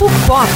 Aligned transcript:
Papo 0.00 0.10
Pop. 0.26 0.48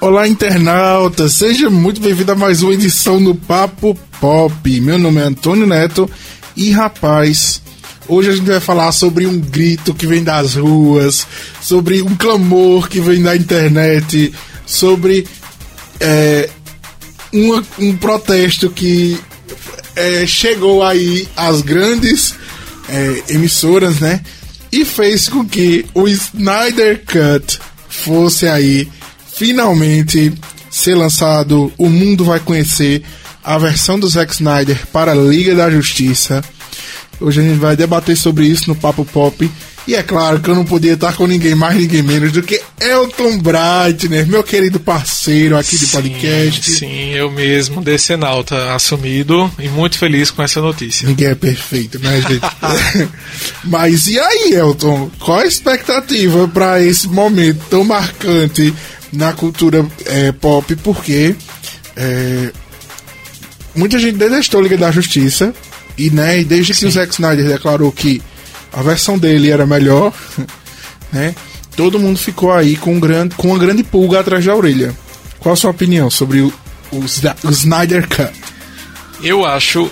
Olá, 0.00 0.26
internauta! 0.26 1.28
Seja 1.28 1.70
muito 1.70 2.00
bem-vindo 2.00 2.32
a 2.32 2.34
mais 2.34 2.62
uma 2.62 2.74
edição 2.74 3.22
do 3.22 3.32
Papo 3.32 3.96
Pop. 4.20 4.80
Meu 4.80 4.98
nome 4.98 5.20
é 5.20 5.24
Antônio 5.24 5.68
Neto 5.68 6.10
e, 6.56 6.72
rapaz, 6.72 7.62
hoje 8.08 8.30
a 8.30 8.32
gente 8.34 8.46
vai 8.46 8.58
falar 8.58 8.90
sobre 8.90 9.24
um 9.24 9.38
grito 9.38 9.94
que 9.94 10.08
vem 10.08 10.24
das 10.24 10.56
ruas, 10.56 11.24
sobre 11.60 12.02
um 12.02 12.16
clamor 12.16 12.88
que 12.88 12.98
vem 12.98 13.22
da 13.22 13.36
internet, 13.36 14.34
sobre 14.66 15.28
é, 16.00 16.50
uma- 17.32 17.64
um 17.78 17.96
protesto 17.96 18.70
que 18.70 19.18
é, 19.94 20.26
chegou 20.26 20.82
aí 20.82 21.26
às 21.36 21.60
grandes 21.62 22.34
é, 22.88 23.22
emissoras, 23.34 23.98
né? 24.00 24.20
E 24.70 24.84
fez 24.84 25.28
com 25.28 25.44
que 25.44 25.86
o 25.94 26.06
Snyder 26.08 27.02
Cut 27.04 27.58
fosse 27.88 28.46
aí 28.46 28.88
finalmente 29.36 30.32
ser 30.70 30.94
lançado. 30.94 31.72
O 31.78 31.88
mundo 31.88 32.24
vai 32.24 32.40
conhecer 32.40 33.02
a 33.42 33.56
versão 33.58 33.98
do 33.98 34.08
Zack 34.08 34.32
Snyder 34.32 34.86
para 34.92 35.12
a 35.12 35.14
Liga 35.14 35.54
da 35.54 35.70
Justiça. 35.70 36.42
Hoje 37.20 37.40
a 37.40 37.44
gente 37.44 37.58
vai 37.58 37.76
debater 37.76 38.16
sobre 38.16 38.46
isso 38.46 38.68
no 38.68 38.76
Papo 38.76 39.04
Pop. 39.04 39.50
E 39.86 39.94
é 39.94 40.02
claro 40.02 40.40
que 40.40 40.50
eu 40.50 40.54
não 40.54 40.64
podia 40.64 40.94
estar 40.94 41.14
com 41.14 41.28
ninguém 41.28 41.54
mais, 41.54 41.76
ninguém 41.76 42.02
menos 42.02 42.32
do 42.32 42.42
que 42.42 42.60
Elton 42.80 43.38
Breitner, 43.38 44.26
meu 44.26 44.42
querido 44.42 44.80
parceiro 44.80 45.56
aqui 45.56 45.78
de 45.78 45.86
podcast. 45.86 46.72
Sim, 46.72 47.12
eu 47.12 47.30
mesmo, 47.30 47.80
decenalta, 47.80 48.74
assumido 48.74 49.50
e 49.60 49.68
muito 49.68 49.96
feliz 49.96 50.32
com 50.32 50.42
essa 50.42 50.60
notícia. 50.60 51.06
Ninguém 51.06 51.28
é 51.28 51.34
perfeito, 51.36 52.00
né, 52.00 52.20
gente? 52.20 53.08
Mas 53.62 54.08
e 54.08 54.18
aí, 54.18 54.54
Elton? 54.54 55.08
Qual 55.20 55.38
a 55.38 55.46
expectativa 55.46 56.48
para 56.48 56.82
esse 56.82 57.06
momento 57.06 57.62
tão 57.70 57.84
marcante 57.84 58.74
na 59.12 59.32
cultura 59.34 59.86
é, 60.06 60.32
pop? 60.32 60.74
Porque 60.76 61.36
é, 61.94 62.50
muita 63.72 64.00
gente 64.00 64.18
detestou 64.18 64.58
a 64.58 64.62
Liga 64.64 64.76
da 64.76 64.90
Justiça 64.90 65.54
e, 65.96 66.10
né, 66.10 66.40
e 66.40 66.44
desde 66.44 66.74
que 66.74 66.86
o 66.86 66.90
Zack 66.90 67.12
Snyder 67.12 67.46
declarou 67.46 67.90
que 67.90 68.22
a 68.72 68.82
versão 68.82 69.18
dele 69.18 69.50
era 69.50 69.66
melhor, 69.66 70.12
né? 71.12 71.34
Todo 71.76 71.98
mundo 71.98 72.18
ficou 72.18 72.52
aí 72.52 72.76
com, 72.76 72.94
um 72.94 73.00
grande, 73.00 73.34
com 73.34 73.48
uma 73.48 73.58
grande 73.58 73.82
pulga 73.82 74.20
atrás 74.20 74.44
da 74.44 74.54
orelha. 74.54 74.96
Qual 75.38 75.52
a 75.52 75.56
sua 75.56 75.70
opinião 75.70 76.10
sobre 76.10 76.40
o, 76.40 76.52
o, 76.90 76.98
o 77.44 77.50
Snyder 77.50 78.08
Cut? 78.08 78.32
Eu 79.22 79.44
acho 79.44 79.90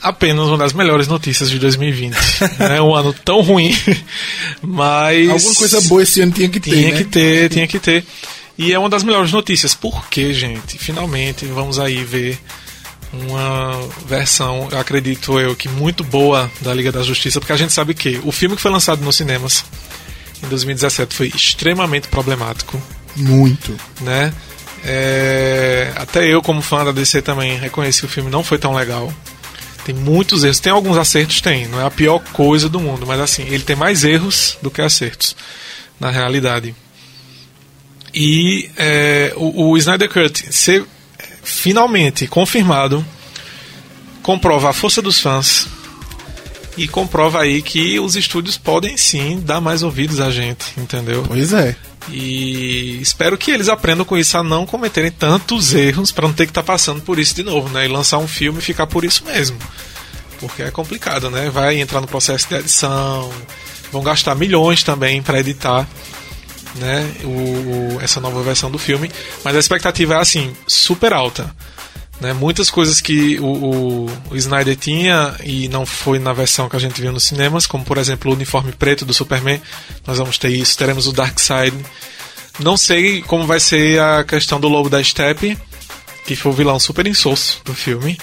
apenas 0.00 0.46
uma 0.46 0.58
das 0.58 0.72
melhores 0.72 1.08
notícias 1.08 1.50
de 1.50 1.58
2020. 1.58 2.16
é 2.58 2.80
um 2.80 2.94
ano 2.94 3.12
tão 3.12 3.40
ruim, 3.40 3.76
mas. 4.62 5.28
Alguma 5.28 5.54
coisa 5.54 5.80
boa 5.82 6.02
esse 6.02 6.20
ano 6.20 6.32
tinha 6.32 6.48
que 6.48 6.60
ter, 6.60 6.70
Tinha 6.70 6.90
né? 6.92 6.96
que 6.98 7.04
ter, 7.04 7.48
tinha 7.50 7.66
que 7.66 7.78
ter. 7.78 8.04
E 8.56 8.72
é 8.72 8.78
uma 8.78 8.88
das 8.88 9.04
melhores 9.04 9.30
notícias. 9.30 9.74
Por 9.74 10.08
quê, 10.08 10.32
gente? 10.32 10.78
Finalmente 10.78 11.46
vamos 11.46 11.78
aí 11.78 12.02
ver 12.02 12.38
uma 13.12 13.80
versão, 14.06 14.68
eu 14.70 14.78
acredito 14.78 15.38
eu, 15.40 15.56
que 15.56 15.68
muito 15.68 16.04
boa 16.04 16.50
da 16.60 16.74
Liga 16.74 16.92
da 16.92 17.02
Justiça, 17.02 17.40
porque 17.40 17.52
a 17.52 17.56
gente 17.56 17.72
sabe 17.72 17.94
que 17.94 18.20
o 18.24 18.32
filme 18.32 18.56
que 18.56 18.62
foi 18.62 18.70
lançado 18.70 19.02
nos 19.02 19.16
cinemas 19.16 19.64
em 20.42 20.48
2017 20.48 21.14
foi 21.14 21.28
extremamente 21.28 22.08
problemático, 22.08 22.80
Muito. 23.16 23.76
né? 24.00 24.32
É, 24.84 25.92
até 25.96 26.26
eu, 26.26 26.40
como 26.40 26.62
fã 26.62 26.84
da 26.84 26.92
DC, 26.92 27.22
também 27.22 27.58
reconheci 27.58 28.00
que 28.00 28.06
o 28.06 28.10
filme 28.10 28.30
não 28.30 28.44
foi 28.44 28.58
tão 28.58 28.74
legal. 28.74 29.12
Tem 29.84 29.94
muitos 29.94 30.44
erros. 30.44 30.60
Tem 30.60 30.70
alguns 30.70 30.96
acertos? 30.96 31.40
Tem. 31.40 31.66
Não 31.66 31.80
é 31.80 31.84
a 31.84 31.90
pior 31.90 32.20
coisa 32.32 32.68
do 32.68 32.78
mundo, 32.78 33.06
mas 33.06 33.18
assim, 33.20 33.42
ele 33.48 33.62
tem 33.62 33.74
mais 33.74 34.04
erros 34.04 34.56
do 34.62 34.70
que 34.70 34.80
acertos, 34.80 35.34
na 35.98 36.10
realidade. 36.10 36.74
E 38.14 38.70
é, 38.76 39.32
o, 39.36 39.70
o 39.70 39.78
Snyder 39.78 40.08
Cut 40.08 40.54
ser 40.54 40.84
finalmente 41.42 42.26
confirmado 42.26 43.04
comprova 44.22 44.70
a 44.70 44.72
força 44.72 45.00
dos 45.00 45.20
fãs 45.20 45.66
e 46.76 46.86
comprova 46.86 47.40
aí 47.40 47.60
que 47.60 47.98
os 47.98 48.14
estúdios 48.14 48.56
podem 48.56 48.96
sim 48.96 49.40
dar 49.40 49.60
mais 49.60 49.82
ouvidos 49.82 50.20
a 50.20 50.30
gente, 50.30 50.66
entendeu? 50.76 51.24
Pois 51.26 51.52
é. 51.52 51.74
E 52.08 53.00
espero 53.02 53.36
que 53.36 53.50
eles 53.50 53.68
aprendam 53.68 54.04
com 54.04 54.16
isso 54.16 54.38
a 54.38 54.42
não 54.42 54.64
cometerem 54.64 55.10
tantos 55.10 55.74
erros 55.74 56.12
para 56.12 56.26
não 56.26 56.34
ter 56.34 56.46
que 56.46 56.50
estar 56.50 56.62
passando 56.62 57.02
por 57.02 57.18
isso 57.18 57.34
de 57.34 57.42
novo, 57.42 57.68
né? 57.68 57.84
E 57.84 57.88
lançar 57.88 58.18
um 58.18 58.28
filme 58.28 58.60
e 58.60 58.62
ficar 58.62 58.86
por 58.86 59.04
isso 59.04 59.24
mesmo. 59.24 59.58
Porque 60.40 60.62
é 60.62 60.70
complicado, 60.70 61.30
né? 61.30 61.50
Vai 61.50 61.80
entrar 61.80 62.00
no 62.00 62.06
processo 62.06 62.48
de 62.48 62.54
edição, 62.54 63.30
vão 63.90 64.02
gastar 64.02 64.34
milhões 64.36 64.82
também 64.82 65.20
para 65.20 65.40
editar 65.40 65.86
né, 66.80 67.10
o, 67.24 67.96
o- 67.96 68.00
essa 68.00 68.20
nova 68.20 68.42
versão 68.42 68.70
do 68.70 68.78
filme, 68.78 69.10
mas 69.44 69.54
a 69.56 69.58
expectativa 69.58 70.14
é 70.14 70.18
assim, 70.18 70.52
super 70.66 71.12
alta. 71.12 71.54
Né? 72.20 72.32
Muitas 72.32 72.68
coisas 72.68 73.00
que 73.00 73.38
o, 73.38 74.06
o, 74.30 74.36
Snyder 74.36 74.74
tinha 74.76 75.36
e 75.44 75.68
não 75.68 75.86
foi 75.86 76.18
na 76.18 76.32
versão 76.32 76.68
que 76.68 76.74
a 76.74 76.80
gente 76.80 77.00
viu 77.00 77.12
nos 77.12 77.24
cinemas, 77.24 77.66
como 77.66 77.84
por 77.84 77.96
exemplo 77.96 78.30
o 78.30 78.34
uniforme 78.34 78.72
preto 78.72 79.04
do 79.04 79.14
Superman, 79.14 79.62
nós 80.06 80.18
vamos 80.18 80.36
ter 80.38 80.48
isso, 80.48 80.76
teremos 80.76 81.06
o 81.06 81.12
Darkseid. 81.12 81.76
Não 82.58 82.76
sei 82.76 83.22
como 83.22 83.46
vai 83.46 83.60
ser 83.60 84.00
a 84.00 84.24
questão 84.24 84.58
do 84.58 84.66
Lobo 84.68 84.90
da 84.90 85.02
Steppe, 85.02 85.56
que 86.26 86.34
foi 86.34 86.50
o 86.50 86.54
vilão 86.54 86.78
super 86.80 87.06
insosso 87.06 87.60
do 87.64 87.72
filme, 87.72 88.18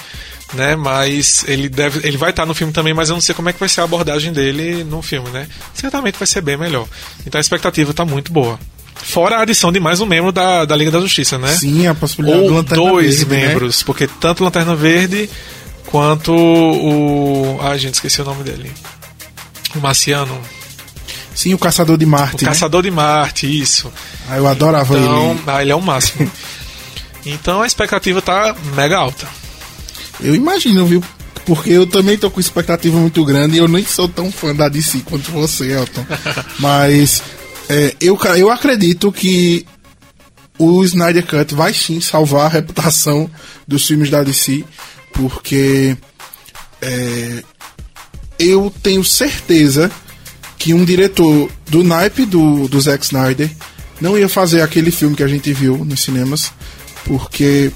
né? 0.53 0.75
Mas 0.75 1.44
ele 1.47 1.67
deve, 1.69 2.07
ele 2.07 2.17
vai 2.17 2.29
estar 2.29 2.45
no 2.45 2.53
filme 2.53 2.72
também, 2.72 2.94
mas 2.94 3.09
eu 3.09 3.16
não 3.16 3.22
sei 3.22 3.33
como 3.35 3.50
é 3.50 3.53
que 3.53 3.59
vai 3.59 3.69
ser 3.69 3.81
a 3.81 3.83
abordagem 3.85 4.31
dele 4.31 4.83
no 4.83 5.01
filme, 5.01 5.29
né? 5.29 5.47
Certamente 5.73 6.17
vai 6.17 6.28
ser 6.28 6.41
bem 6.41 6.57
melhor. 6.57 6.88
Então 7.25 7.39
a 7.39 7.41
expectativa 7.41 7.91
está 7.91 8.06
muito 8.06 8.31
boa. 8.31 8.59
Fora 8.95 9.38
a 9.38 9.41
adição 9.41 9.72
de 9.72 9.79
mais 9.79 10.00
um 10.00 10.05
membro 10.05 10.31
da, 10.31 10.66
da 10.66 10.75
Liga 10.75 10.89
da 10.91 11.00
Justiça, 11.00 11.38
né? 11.38 11.53
Sim, 11.55 11.85
a 11.88 11.94
possibilidade 11.94 12.44
do 12.44 12.50
Ou 12.51 12.57
Lanterna 12.57 12.84
dois 12.84 13.23
Verde, 13.23 13.35
né? 13.35 13.47
membros, 13.50 13.84
porque 13.84 14.07
tanto 14.07 14.41
o 14.41 14.44
Lanterna 14.45 14.75
Verde 14.75 15.29
quanto 15.88 16.34
o. 16.34 17.59
Ai, 17.61 17.78
gente, 17.78 17.95
esqueci 17.95 18.22
o 18.22 18.25
nome 18.25 18.44
dele. 18.44 18.72
O 19.75 19.79
Marciano. 19.79 20.39
Sim, 21.35 21.53
o 21.53 21.57
Caçador 21.59 21.97
de 21.97 22.05
O 22.05 22.07
Marte. 22.07 22.44
né? 22.45 22.50
Caçador 22.50 22.81
de 22.81 22.89
Marte, 22.89 23.45
isso. 23.61 23.91
Ah, 24.29 24.38
eu 24.38 24.47
adorava 24.47 24.97
Então, 24.97 25.31
ele. 25.31 25.41
ah, 25.47 25.61
ele 25.61 25.72
é 25.72 25.75
o 25.75 25.81
máximo. 25.81 26.31
então 27.25 27.61
a 27.61 27.67
expectativa 27.67 28.22
tá 28.22 28.55
mega 28.73 28.97
alta. 28.97 29.28
Eu 30.22 30.36
imagino, 30.36 30.86
viu? 30.86 31.03
Porque 31.46 31.70
eu 31.70 31.86
também 31.86 32.18
tô 32.18 32.30
com 32.31 32.40
expectativa 32.40 32.98
muito 32.98 33.24
grande 33.24 33.56
e 33.56 33.59
eu 33.59 33.68
nem 33.68 33.86
sou 33.86 34.08
tão 34.08 34.31
fã 34.31 34.56
da 34.56 34.68
DC 34.68 35.00
quanto 35.06 35.31
você, 35.31 35.74
Elton. 35.74 36.06
Mas 36.59 37.22
é, 37.70 37.96
eu, 38.02 38.18
eu 38.38 38.50
acredito 38.50 39.12
que 39.12 39.66
o 40.58 40.84
Snyder 40.84 41.26
Cut 41.26 41.53
vai 41.53 41.74
sim 41.74 42.00
salvar 42.00 42.46
a 42.46 42.50
reputação 42.50 43.30
dos 43.68 43.86
filmes 43.86 44.09
da 44.09 44.24
DC, 44.24 44.64
porque 45.14 45.96
é, 46.82 47.44
eu 48.40 48.74
tenho 48.82 49.03
certeza 49.03 49.92
que 50.58 50.74
um 50.74 50.86
diretor 50.86 51.50
do 51.68 51.84
naipe 51.84 52.26
do, 52.26 52.68
do 52.68 52.80
Zack 52.80 53.06
Snyder 53.06 53.50
não 54.00 54.18
ia 54.18 54.28
fazer 54.28 54.62
aquele 54.62 54.92
filme 54.92 55.16
que 55.16 55.24
a 55.24 55.28
gente 55.28 55.52
viu 55.53 55.84
nos 55.86 56.02
cinemas, 56.02 56.52
porque 57.06 57.72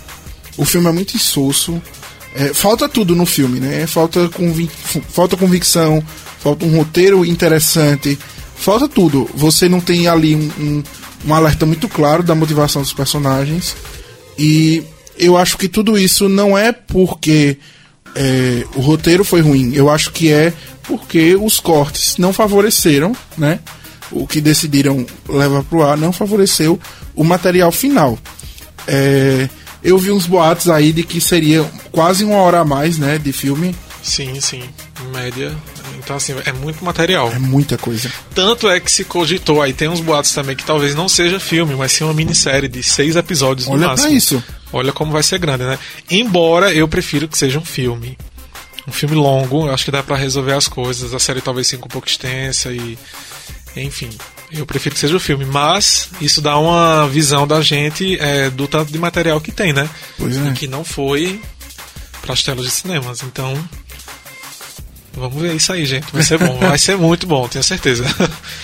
o 0.58 0.66
filme 0.66 0.88
é 0.88 0.92
muito 0.92 1.16
insosso. 1.16 1.82
É, 2.40 2.54
falta 2.54 2.88
tudo 2.88 3.14
no 3.16 3.26
filme, 3.26 3.60
né? 3.60 3.86
Falta, 3.86 4.30
convic 4.30 4.72
falta 5.10 5.36
convicção, 5.36 6.02
falta 6.40 6.66
um 6.66 6.78
roteiro 6.78 7.26
interessante, 7.26 8.18
falta 8.56 8.88
tudo. 8.88 9.30
Você 9.36 9.68
não 9.68 9.82
tem 9.82 10.08
ali 10.08 10.36
um, 10.36 10.50
um, 10.58 10.84
um 11.28 11.34
alerta 11.34 11.66
muito 11.66 11.90
claro 11.90 12.24
da 12.24 12.34
motivação 12.34 12.82
dos 12.82 12.94
personagens. 12.94 13.76
E 14.38 14.82
eu 15.18 15.36
acho 15.36 15.58
que 15.58 15.68
tudo 15.68 15.98
isso 15.98 16.30
não 16.30 16.58
é 16.58 16.72
porque 16.72 17.58
é, 18.16 18.66
o 18.74 18.80
roteiro 18.80 19.26
foi 19.26 19.42
ruim. 19.42 19.74
Eu 19.74 19.90
acho 19.90 20.14
que 20.14 20.32
é 20.32 20.54
porque 20.84 21.36
os 21.36 21.60
cortes 21.60 22.18
não 22.18 22.32
favoreceram, 22.32 23.14
né? 23.38 23.60
O 24.10 24.26
que 24.26 24.40
decidiram 24.40 25.06
levar 25.28 25.64
pro 25.64 25.84
ar 25.84 25.98
não 25.98 26.14
favoreceu 26.14 26.80
o 27.14 27.24
material 27.26 27.70
final. 27.70 28.18
É, 28.88 29.50
eu 29.84 29.98
vi 29.98 30.12
uns 30.12 30.26
boatos 30.26 30.70
aí 30.70 30.92
de 30.92 31.04
que 31.04 31.20
seria 31.22 31.64
quase 31.92 32.24
uma 32.24 32.38
hora 32.38 32.60
a 32.60 32.66
mais, 32.66 32.98
né, 32.98 33.18
de 33.18 33.32
filme. 33.32 33.76
Sim, 34.02 34.40
sim. 34.40 34.64
Em 35.02 35.12
média. 35.12 35.56
Então, 35.98 36.16
assim, 36.16 36.34
é 36.46 36.52
muito 36.52 36.84
material. 36.84 37.30
É 37.32 37.38
muita 37.40 37.78
coisa. 37.78 38.12
Tanto 38.34 38.70
é 38.70 38.80
que 38.80 38.92
se 38.92 39.04
cogitou 39.04 39.62
aí, 39.62 39.74
tem 39.74 39.88
uns 39.90 40.00
boatos 40.00 40.32
também 40.34 40.56
que 40.56 40.64
talvez 40.64 40.96
não 40.96 41.10
seja 41.10 41.40
filme, 41.40 41.76
mas 41.76 41.92
sim 41.92 42.04
uma 42.04 42.14
minissérie 42.14 42.70
de 42.70 42.82
seis 42.82 43.16
episódios 43.16 43.68
no 43.68 43.74
Olha 43.74 43.88
máximo. 43.88 44.08
pra 44.08 44.18
isso. 44.18 44.44
Olha 44.72 44.92
como 44.92 45.12
vai 45.12 45.24
ser 45.24 45.40
grande, 45.40 45.64
né? 45.64 45.78
Embora 46.10 46.74
eu 46.74 46.88
prefiro 46.88 47.28
que 47.28 47.38
seja 47.38 47.60
um 47.60 47.66
filme. 47.66 48.18
Um 48.88 48.92
filme 48.92 49.16
longo, 49.16 49.68
eu 49.68 49.74
acho 49.74 49.86
que 49.86 49.92
dá 49.92 50.02
pra 50.02 50.16
resolver 50.16 50.54
as 50.54 50.68
coisas. 50.68 51.14
A 51.14 51.20
série 51.20 51.42
talvez 51.42 51.70
fique 51.70 51.84
um 51.84 51.88
pouco 51.88 52.08
extensa 52.08 52.72
e. 52.72 52.98
Enfim. 53.76 54.10
Eu 54.52 54.66
prefiro 54.66 54.96
que 54.96 55.02
seja 55.02 55.16
o 55.16 55.20
filme, 55.20 55.46
mas 55.46 56.10
isso 56.20 56.42
dá 56.42 56.58
uma 56.58 57.08
visão 57.08 57.48
da 57.48 57.62
gente 57.62 58.18
é, 58.20 58.50
do 58.50 58.68
tanto 58.68 58.92
de 58.92 58.98
material 58.98 59.40
que 59.40 59.52
tem, 59.52 59.72
né? 59.74 59.88
Pois 60.18 60.38
é. 60.38 60.50
E 60.50 60.54
que 60.54 60.68
não 60.68 60.84
foi 60.84 61.40
para 62.22 62.34
as 62.34 62.42
telas 62.42 62.66
de 62.66 62.72
cinemas. 62.72 63.22
Então, 63.22 63.54
vamos 65.14 65.40
ver 65.40 65.56
isso 65.56 65.72
aí, 65.72 65.86
gente. 65.86 66.12
Vai 66.12 66.24
ser 66.24 66.40
bom, 66.40 66.58
vai 66.60 66.80
ser 66.80 66.98
muito 66.98 67.28
bom, 67.28 67.48
tenho 67.48 67.64
certeza. 67.64 68.04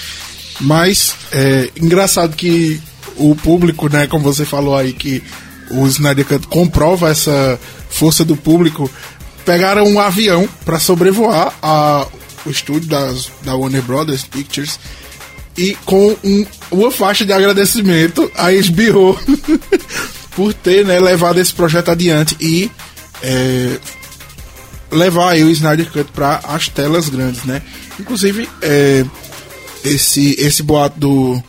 Mas 0.59 1.15
é 1.31 1.69
engraçado 1.75 2.35
que 2.35 2.81
o 3.17 3.35
público, 3.35 3.87
né, 3.89 4.07
como 4.07 4.23
você 4.23 4.45
falou 4.45 4.75
aí, 4.75 4.93
que 4.93 5.21
o 5.69 5.85
Snyder 5.87 6.25
Cut 6.25 6.47
comprova 6.47 7.09
essa 7.09 7.59
força 7.89 8.25
do 8.25 8.35
público, 8.35 8.89
pegaram 9.45 9.85
um 9.87 9.99
avião 9.99 10.47
para 10.63 10.79
sobrevoar 10.79 11.53
a, 11.61 12.07
o 12.45 12.49
estúdio 12.49 12.89
das, 12.89 13.31
da 13.43 13.55
Warner 13.55 13.81
Brothers 13.83 14.23
Pictures 14.23 14.79
e 15.57 15.75
com 15.86 16.16
um, 16.24 16.46
uma 16.72 16.92
faixa 16.92 17.25
de 17.25 17.31
agradecimento 17.31 18.30
a 18.36 18.48
HBO 18.52 19.18
por 20.36 20.54
ter 20.54 20.86
né, 20.86 21.00
levado 21.00 21.40
esse 21.40 21.54
projeto 21.54 21.92
adiante 21.92 22.36
e 22.40 22.69
é, 23.24 23.78
levar 24.92 25.31
aí 25.31 25.44
o 25.44 25.50
Snyder 25.50 25.90
Cut 25.92 26.12
para 26.12 26.42
as 26.44 26.68
telas 26.68 27.10
grandes, 27.10 27.44
né? 27.44 27.62
Inclusive, 28.00 28.48
é, 28.62 29.06
esse, 29.84 30.36
esse 30.40 30.62
boato 30.62 31.00
do, 31.00 31.44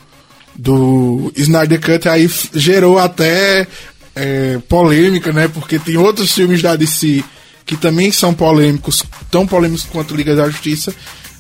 do 0.55 1.32
Snyder 1.37 1.81
Cut 1.81 2.08
aí 2.08 2.31
gerou 2.55 2.99
até 2.99 3.67
é, 4.14 4.58
polêmica, 4.69 5.32
né? 5.32 5.49
Porque 5.49 5.79
tem 5.79 5.97
outros 5.97 6.32
filmes 6.32 6.62
da 6.62 6.76
DC 6.76 7.25
que 7.64 7.76
também 7.76 8.12
são 8.12 8.32
polêmicos, 8.32 9.03
tão 9.31 9.47
polêmicos 9.47 9.85
quanto 9.91 10.14
Liga 10.14 10.37
da 10.37 10.49
Justiça. 10.49 10.94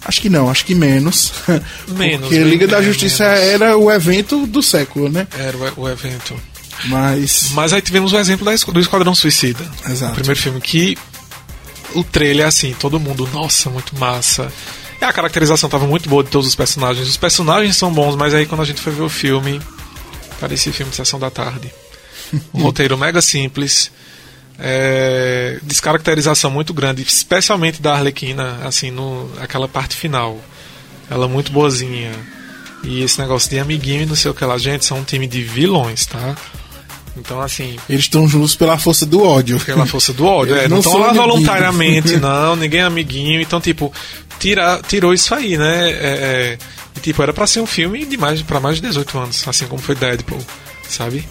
Acho 0.08 0.20
que 0.20 0.28
não, 0.28 0.48
acho 0.48 0.64
que 0.64 0.74
menos. 0.74 1.32
Menos. 1.88 2.28
Porque 2.28 2.38
Liga 2.44 2.66
da 2.66 2.78
é, 2.78 2.82
Justiça 2.82 3.24
menos. 3.24 3.40
era 3.40 3.76
o 3.76 3.90
evento 3.90 4.46
do 4.46 4.62
século, 4.62 5.08
né? 5.08 5.26
Era 5.36 5.56
o, 5.56 5.82
o 5.82 5.88
evento. 5.88 6.34
Mas. 6.84 7.50
Mas 7.52 7.72
aí 7.72 7.80
tivemos 7.82 8.12
o 8.12 8.18
exemplo 8.18 8.44
da 8.44 8.54
es- 8.54 8.62
do 8.64 8.78
Esquadrão 8.80 9.14
Suicida. 9.14 9.64
Exato. 9.88 10.12
O 10.12 10.14
primeiro 10.14 10.40
filme 10.40 10.60
que 10.60 10.96
o 11.94 12.04
trailer, 12.04 12.46
assim, 12.46 12.74
todo 12.78 13.00
mundo, 13.00 13.28
nossa, 13.32 13.68
muito 13.70 13.96
massa. 13.98 14.52
E 15.00 15.04
a 15.04 15.12
caracterização 15.12 15.68
tava 15.68 15.86
muito 15.86 16.08
boa 16.08 16.22
de 16.22 16.30
todos 16.30 16.46
os 16.46 16.54
personagens. 16.54 17.08
Os 17.08 17.16
personagens 17.16 17.76
são 17.76 17.92
bons, 17.92 18.14
mas 18.16 18.32
aí 18.32 18.46
quando 18.46 18.60
a 18.62 18.64
gente 18.64 18.80
foi 18.80 18.92
ver 18.92 19.02
o 19.02 19.08
filme, 19.08 19.60
parecia 20.40 20.72
filme 20.72 20.90
de 20.90 20.96
sessão 20.96 21.18
da 21.18 21.30
tarde. 21.30 21.72
Um 22.54 22.62
roteiro 22.62 22.96
mega 22.98 23.20
simples. 23.22 23.90
É, 24.58 25.58
descaracterização 25.62 26.50
muito 26.50 26.72
grande, 26.72 27.02
especialmente 27.02 27.80
da 27.80 27.94
Arlequina, 27.94 28.58
assim, 28.64 28.90
no, 28.90 29.30
aquela 29.40 29.68
parte 29.68 29.96
final. 29.96 30.38
Ela 31.10 31.28
muito 31.28 31.52
boazinha. 31.52 32.12
E 32.82 33.02
esse 33.02 33.18
negócio 33.20 33.50
de 33.50 33.58
amiguinho 33.58 34.02
e 34.02 34.06
não 34.06 34.14
sei 34.14 34.30
o 34.30 34.34
que 34.34 34.44
lá, 34.44 34.56
gente, 34.58 34.84
são 34.84 34.98
um 34.98 35.04
time 35.04 35.26
de 35.26 35.42
vilões, 35.42 36.06
tá? 36.06 36.36
Então, 37.16 37.40
assim, 37.40 37.76
Eles 37.88 38.04
estão 38.04 38.28
juntos 38.28 38.54
pela 38.54 38.78
força 38.78 39.06
do 39.06 39.22
ódio. 39.22 39.58
pela 39.60 39.86
força 39.86 40.12
do 40.12 40.26
ódio. 40.26 40.54
É, 40.54 40.68
não 40.68 40.78
estão 40.78 40.98
lá 40.98 41.08
amiguinhos. 41.08 41.26
voluntariamente, 41.26 42.16
não, 42.20 42.54
ninguém 42.54 42.80
é 42.80 42.84
amiguinho. 42.84 43.40
Então, 43.40 43.60
tipo, 43.60 43.92
tira, 44.38 44.80
tirou 44.86 45.14
isso 45.14 45.34
aí, 45.34 45.56
né? 45.56 45.90
É, 45.90 45.94
é, 45.94 46.58
e, 46.94 47.00
tipo, 47.00 47.22
era 47.22 47.32
pra 47.32 47.46
ser 47.46 47.60
um 47.60 47.66
filme 47.66 48.04
de 48.04 48.16
mais, 48.16 48.42
pra 48.42 48.60
mais 48.60 48.76
de 48.76 48.82
18 48.82 49.18
anos, 49.18 49.48
assim 49.48 49.66
como 49.66 49.80
foi 49.80 49.94
Deadpool, 49.94 50.40
sabe? 50.88 51.26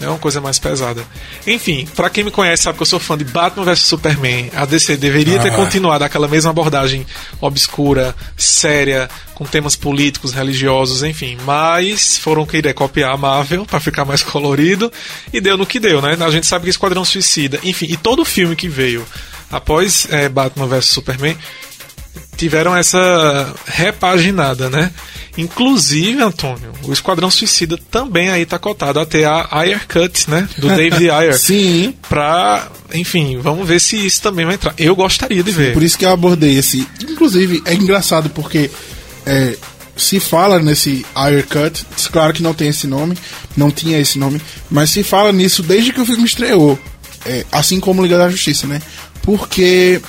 É 0.00 0.08
uma 0.08 0.18
coisa 0.18 0.40
mais 0.40 0.58
pesada. 0.58 1.02
Enfim, 1.46 1.88
pra 1.96 2.10
quem 2.10 2.22
me 2.24 2.30
conhece 2.30 2.64
sabe 2.64 2.76
que 2.76 2.82
eu 2.82 2.86
sou 2.86 3.00
fã 3.00 3.16
de 3.16 3.24
Batman 3.24 3.64
vs 3.64 3.78
Superman. 3.80 4.50
A 4.54 4.66
DC 4.66 4.96
deveria 4.96 5.38
ter 5.38 5.52
Ah. 5.52 5.56
continuado 5.56 6.04
aquela 6.04 6.28
mesma 6.28 6.50
abordagem 6.50 7.06
obscura, 7.40 8.14
séria, 8.36 9.08
com 9.34 9.44
temas 9.46 9.74
políticos, 9.74 10.32
religiosos, 10.32 11.02
enfim. 11.02 11.38
Mas 11.44 12.18
foram 12.18 12.44
querer 12.44 12.74
copiar 12.74 13.12
a 13.12 13.16
Marvel 13.16 13.64
pra 13.64 13.80
ficar 13.80 14.04
mais 14.04 14.20
colorido 14.24 14.92
e 15.32 15.40
deu 15.40 15.56
no 15.56 15.64
que 15.66 15.80
deu, 15.80 16.02
né? 16.02 16.16
A 16.20 16.30
gente 16.30 16.46
sabe 16.46 16.64
que 16.64 16.70
Esquadrão 16.70 17.04
Suicida, 17.04 17.58
enfim, 17.62 17.86
e 17.88 17.96
todo 17.96 18.24
filme 18.24 18.54
que 18.54 18.68
veio 18.68 19.06
após 19.50 20.06
é, 20.10 20.28
Batman 20.28 20.66
vs 20.66 20.86
Superman 20.86 21.36
tiveram 22.36 22.76
essa 22.76 23.54
repaginada, 23.66 24.68
né? 24.68 24.90
Inclusive, 25.38 26.20
Antônio, 26.22 26.72
o 26.84 26.92
Esquadrão 26.92 27.30
Suicida 27.30 27.78
também 27.90 28.30
aí 28.30 28.46
tá 28.46 28.58
cotado 28.58 28.98
a 28.98 29.04
ter 29.04 29.24
a 29.24 29.46
Ayer 29.50 29.86
Cut, 29.86 30.30
né? 30.30 30.48
Do 30.58 30.68
David 30.68 31.08
Ayer. 31.10 31.38
Sim, 31.38 31.94
Pra, 32.08 32.68
enfim, 32.94 33.38
vamos 33.38 33.68
ver 33.68 33.80
se 33.80 34.06
isso 34.06 34.22
também 34.22 34.46
vai 34.46 34.54
entrar. 34.54 34.74
Eu 34.78 34.96
gostaria 34.96 35.42
de 35.42 35.50
ver. 35.50 35.74
por 35.74 35.82
isso 35.82 35.98
que 35.98 36.04
eu 36.06 36.10
abordei 36.10 36.56
esse. 36.56 36.86
Inclusive, 37.02 37.62
é 37.66 37.74
engraçado 37.74 38.30
porque 38.30 38.70
é, 39.26 39.56
se 39.96 40.20
fala 40.20 40.58
nesse 40.58 41.04
Iron 41.28 41.42
Cut, 41.42 41.84
claro 42.10 42.32
que 42.32 42.42
não 42.42 42.54
tem 42.54 42.68
esse 42.68 42.86
nome, 42.86 43.16
não 43.56 43.70
tinha 43.70 43.98
esse 43.98 44.18
nome, 44.18 44.40
mas 44.70 44.90
se 44.90 45.02
fala 45.02 45.32
nisso 45.32 45.62
desde 45.62 45.92
que 45.92 46.00
o 46.00 46.06
filme 46.06 46.24
estreou. 46.24 46.78
É, 47.26 47.44
assim 47.50 47.80
como 47.80 48.02
Liga 48.02 48.16
da 48.16 48.30
Justiça, 48.30 48.66
né? 48.66 48.80
Porque 49.22 50.00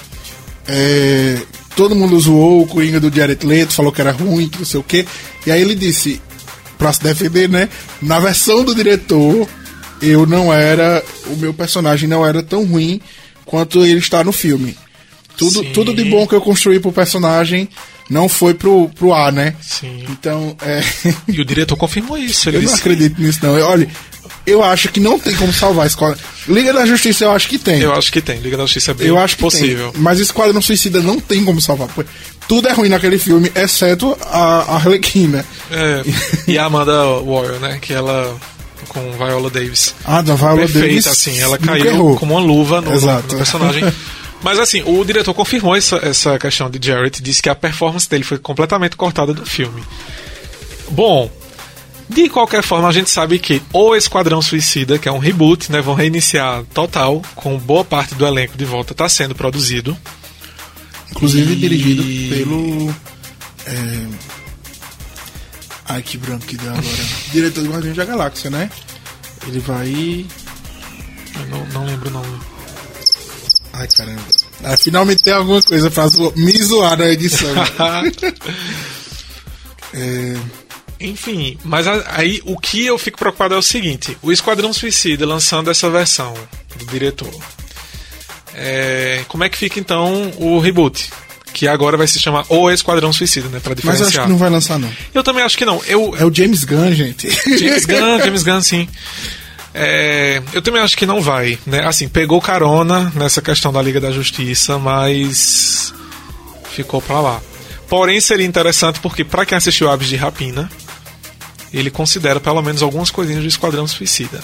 é, 0.67 1.39
todo 1.77 1.95
mundo 1.95 2.19
zoou 2.19 2.63
o 2.63 2.67
Coringa 2.67 2.99
do 2.99 3.15
Jared 3.15 3.45
Leto, 3.45 3.71
falou 3.71 3.91
que 3.91 4.01
era 4.01 4.11
ruim, 4.11 4.49
que 4.49 4.57
não 4.57 4.65
sei 4.65 4.79
o 4.79 4.83
quê. 4.83 5.05
E 5.45 5.51
aí 5.51 5.61
ele 5.61 5.75
disse, 5.75 6.19
pra 6.77 6.91
se 6.91 7.01
defender, 7.03 7.47
né? 7.47 7.69
Na 8.01 8.19
versão 8.19 8.65
do 8.65 8.73
diretor, 8.75 9.47
eu 10.01 10.25
não 10.25 10.51
era. 10.51 11.03
O 11.27 11.35
meu 11.37 11.53
personagem 11.53 12.09
não 12.09 12.25
era 12.25 12.41
tão 12.43 12.65
ruim 12.65 12.99
quanto 13.45 13.85
ele 13.85 13.99
está 13.99 14.23
no 14.23 14.31
filme. 14.33 14.75
Tudo, 15.37 15.59
Sim. 15.59 15.71
tudo 15.71 15.93
de 15.93 16.03
bom 16.03 16.25
que 16.25 16.33
eu 16.33 16.41
construí 16.41 16.79
pro 16.79 16.91
personagem 16.91 17.69
não 18.09 18.27
foi 18.27 18.55
pro, 18.55 18.89
pro 18.89 19.13
ar, 19.13 19.31
né? 19.31 19.53
Sim. 19.61 20.03
Então, 20.09 20.57
é. 20.63 20.81
E 21.27 21.39
o 21.39 21.45
diretor 21.45 21.75
confirmou 21.77 22.17
isso. 22.17 22.49
Ele 22.49 22.57
eu 22.57 22.61
não 22.63 22.69
disse, 22.69 22.79
acredito 22.81 23.21
nisso, 23.21 23.39
não. 23.43 23.55
Eu- 23.55 23.67
Olha, 23.67 23.87
eu 24.47 24.63
acho 24.63 24.87
que 24.87 24.99
não 24.99 25.19
tem 25.19 25.35
como 25.35 25.51
salvar 25.51 25.83
a 25.83 25.87
escola. 25.87 26.17
Liga 26.47 26.71
da 26.71 26.85
Justiça, 26.85 27.25
eu 27.25 27.31
acho 27.31 27.49
que 27.49 27.59
tem. 27.59 27.81
eu 27.81 27.93
acho 27.93 28.11
que 28.11 28.21
tem. 28.21 28.39
Liga 28.39 28.55
da 28.55 28.63
Justiça 28.63 28.91
é 28.91 28.93
bem 28.93 29.07
Eu 29.07 29.17
acho 29.17 29.35
que 29.35 29.41
possível. 29.41 29.91
tem. 29.91 30.01
Mas 30.01 30.19
Esquadrão 30.19 30.61
Suicida 30.61 31.01
não 31.01 31.19
tem 31.19 31.43
como 31.43 31.61
salvar. 31.61 31.89
Tudo 32.47 32.69
é 32.69 32.71
ruim 32.71 32.87
naquele 32.87 33.19
filme, 33.19 33.51
exceto 33.53 34.17
a, 34.21 34.61
a 34.61 34.75
Arlequina. 34.75 35.45
É, 35.69 36.01
e 36.47 36.57
a 36.57 36.63
Amanda 36.63 37.03
Warrior, 37.19 37.59
né? 37.59 37.77
Que 37.81 37.93
ela 37.93 38.37
com 38.87 39.11
Viola 39.11 39.49
Davis. 39.49 39.93
Ah, 40.05 40.21
da 40.21 40.35
Viola 40.35 40.57
perfeita, 40.59 40.87
Davis. 40.87 41.07
assim, 41.07 41.37
ela 41.39 41.57
caiu 41.57 42.15
como 42.15 42.35
uma 42.35 42.41
luva 42.41 42.79
no, 42.79 42.93
Exato. 42.93 43.33
no 43.33 43.37
personagem. 43.37 43.83
Mas 44.41 44.59
assim, 44.59 44.81
o 44.85 45.03
diretor 45.03 45.33
confirmou 45.33 45.75
essa, 45.75 45.97
essa 45.97 46.39
questão 46.39 46.69
de 46.69 46.79
Jarrett, 46.87 47.21
disse 47.21 47.41
que 47.41 47.49
a 47.49 47.55
performance 47.55 48.09
dele 48.09 48.23
foi 48.23 48.37
completamente 48.37 48.95
cortada 48.95 49.33
do 49.33 49.45
filme. 49.45 49.83
Bom, 50.89 51.29
de 52.09 52.29
qualquer 52.29 52.63
forma, 52.63 52.87
a 52.87 52.91
gente 52.91 53.09
sabe 53.09 53.37
que 53.39 53.61
o 53.73 53.95
Esquadrão 53.95 54.41
Suicida, 54.41 54.97
que 54.97 55.09
é 55.09 55.11
um 55.11 55.17
reboot, 55.17 55.71
né, 55.71 55.81
vão 55.81 55.93
reiniciar 55.95 56.63
total, 56.73 57.21
com 57.35 57.57
boa 57.57 57.83
parte 57.83 58.15
do 58.15 58.25
elenco 58.25 58.57
de 58.57 58.65
volta, 58.65 58.93
está 58.93 59.09
sendo 59.09 59.35
produzido. 59.35 59.97
Inclusive 61.11 61.53
E- 61.53 61.55
dirigido 61.55 62.03
pelo. 62.35 62.89
É... 63.65 64.07
Ai, 65.89 66.01
que 66.01 66.17
branco 66.17 66.45
que 66.45 66.57
deu 66.57 66.69
agora. 66.69 66.85
Diretor 67.31 67.63
do 67.63 67.69
Guardiões 67.71 67.95
da 67.97 68.05
Galáxia, 68.05 68.49
né? 68.49 68.69
Ele 69.47 69.59
vai. 69.59 70.25
Eu 71.39 71.45
não, 71.47 71.65
não 71.67 71.85
lembro 71.85 72.09
o 72.09 72.13
nome. 72.13 72.39
Ai, 73.73 73.87
caramba. 73.95 74.21
Ah, 74.63 74.75
finalmente 74.75 75.23
tem 75.23 75.33
alguma 75.33 75.61
coisa 75.61 75.89
pra 75.91 76.07
zo- 76.07 76.33
me 76.35 76.51
zoar 76.63 76.97
na 76.97 77.05
edição. 77.07 77.49
é... 79.93 80.35
Enfim, 80.99 81.57
mas 81.63 81.85
aí 81.87 82.41
o 82.45 82.57
que 82.57 82.85
eu 82.85 82.97
fico 82.97 83.17
preocupado 83.19 83.53
é 83.53 83.57
o 83.57 83.61
seguinte: 83.61 84.17
o 84.21 84.31
Esquadrão 84.31 84.73
Suicida 84.73 85.25
lançando 85.25 85.69
essa 85.69 85.89
versão 85.89 86.33
do 86.75 86.85
diretor. 86.85 87.33
É, 88.53 89.23
como 89.27 89.43
é 89.43 89.49
que 89.49 89.57
fica 89.57 89.79
então 89.79 90.31
o 90.37 90.59
reboot? 90.59 91.09
Que 91.53 91.67
agora 91.67 91.97
vai 91.97 92.07
se 92.07 92.19
chamar 92.19 92.45
O 92.49 92.69
Esquadrão 92.69 93.11
Suicida, 93.13 93.47
né? 93.49 93.59
Pra 93.59 93.73
Mas 93.75 93.83
eu 93.85 93.89
acho 93.91 93.97
diferenciar. 93.97 94.25
que 94.25 94.31
não 94.31 94.37
vai 94.37 94.49
lançar, 94.49 94.77
não. 94.79 94.91
Eu 95.13 95.23
também 95.23 95.43
acho 95.43 95.57
que 95.57 95.65
não. 95.65 95.81
Eu, 95.85 96.15
É 96.17 96.25
o 96.25 96.33
James 96.33 96.63
Gunn, 96.63 96.91
gente. 96.93 97.29
James 97.57 97.85
Gunn, 97.87 98.19
James 98.23 98.43
Gunn, 98.43 98.61
sim. 98.61 98.87
É, 99.73 100.41
eu 100.53 100.61
também 100.61 100.81
acho 100.81 100.97
que 100.97 101.05
não 101.05 101.21
vai, 101.21 101.57
né? 101.65 101.85
Assim, 101.85 102.07
pegou 102.07 102.41
carona 102.41 103.11
nessa 103.15 103.41
questão 103.41 103.71
da 103.71 103.81
Liga 103.81 103.99
da 104.01 104.11
Justiça, 104.11 104.77
mas 104.79 105.93
ficou 106.71 107.01
pra 107.01 107.19
lá. 107.21 107.41
Porém, 107.87 108.19
seria 108.19 108.45
interessante 108.45 108.99
porque 108.99 109.23
para 109.23 109.45
quem 109.45 109.57
assistiu 109.57 109.89
Aves 109.89 110.07
de 110.09 110.15
Rapina, 110.15 110.69
ele 111.73 111.91
considera 111.91 112.39
pelo 112.39 112.61
menos 112.61 112.81
algumas 112.81 113.11
coisinhas 113.11 113.41
do 113.41 113.47
Esquadrão 113.47 113.87
Suicida. 113.87 114.41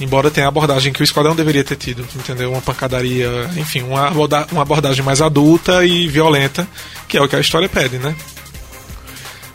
Embora 0.00 0.30
tenha 0.30 0.46
a 0.46 0.48
abordagem 0.48 0.92
que 0.92 1.02
o 1.02 1.04
Esquadrão 1.04 1.36
deveria 1.36 1.62
ter 1.62 1.76
tido, 1.76 2.06
entendeu? 2.16 2.50
Uma 2.50 2.62
pancadaria, 2.62 3.50
enfim, 3.56 3.82
uma, 3.82 4.10
uma 4.10 4.62
abordagem 4.62 5.04
mais 5.04 5.20
adulta 5.20 5.84
e 5.84 6.08
violenta, 6.08 6.66
que 7.06 7.16
é 7.16 7.22
o 7.22 7.28
que 7.28 7.36
a 7.36 7.40
história 7.40 7.68
pede, 7.68 7.98
né? 7.98 8.14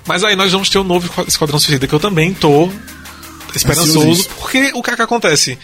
Mas 0.05 0.23
aí 0.23 0.35
nós 0.35 0.51
vamos 0.51 0.69
ter 0.69 0.77
um 0.77 0.83
novo 0.83 1.09
Esquadrão 1.27 1.59
Suicida 1.59 1.85
que 1.85 1.93
eu 1.93 1.99
também 1.99 2.33
tô 2.33 2.71
esperançoso, 3.53 4.29
porque 4.39 4.71
o 4.73 4.81
que 4.81 4.91
é 4.91 4.95
que 4.95 5.01
acontece? 5.01 5.57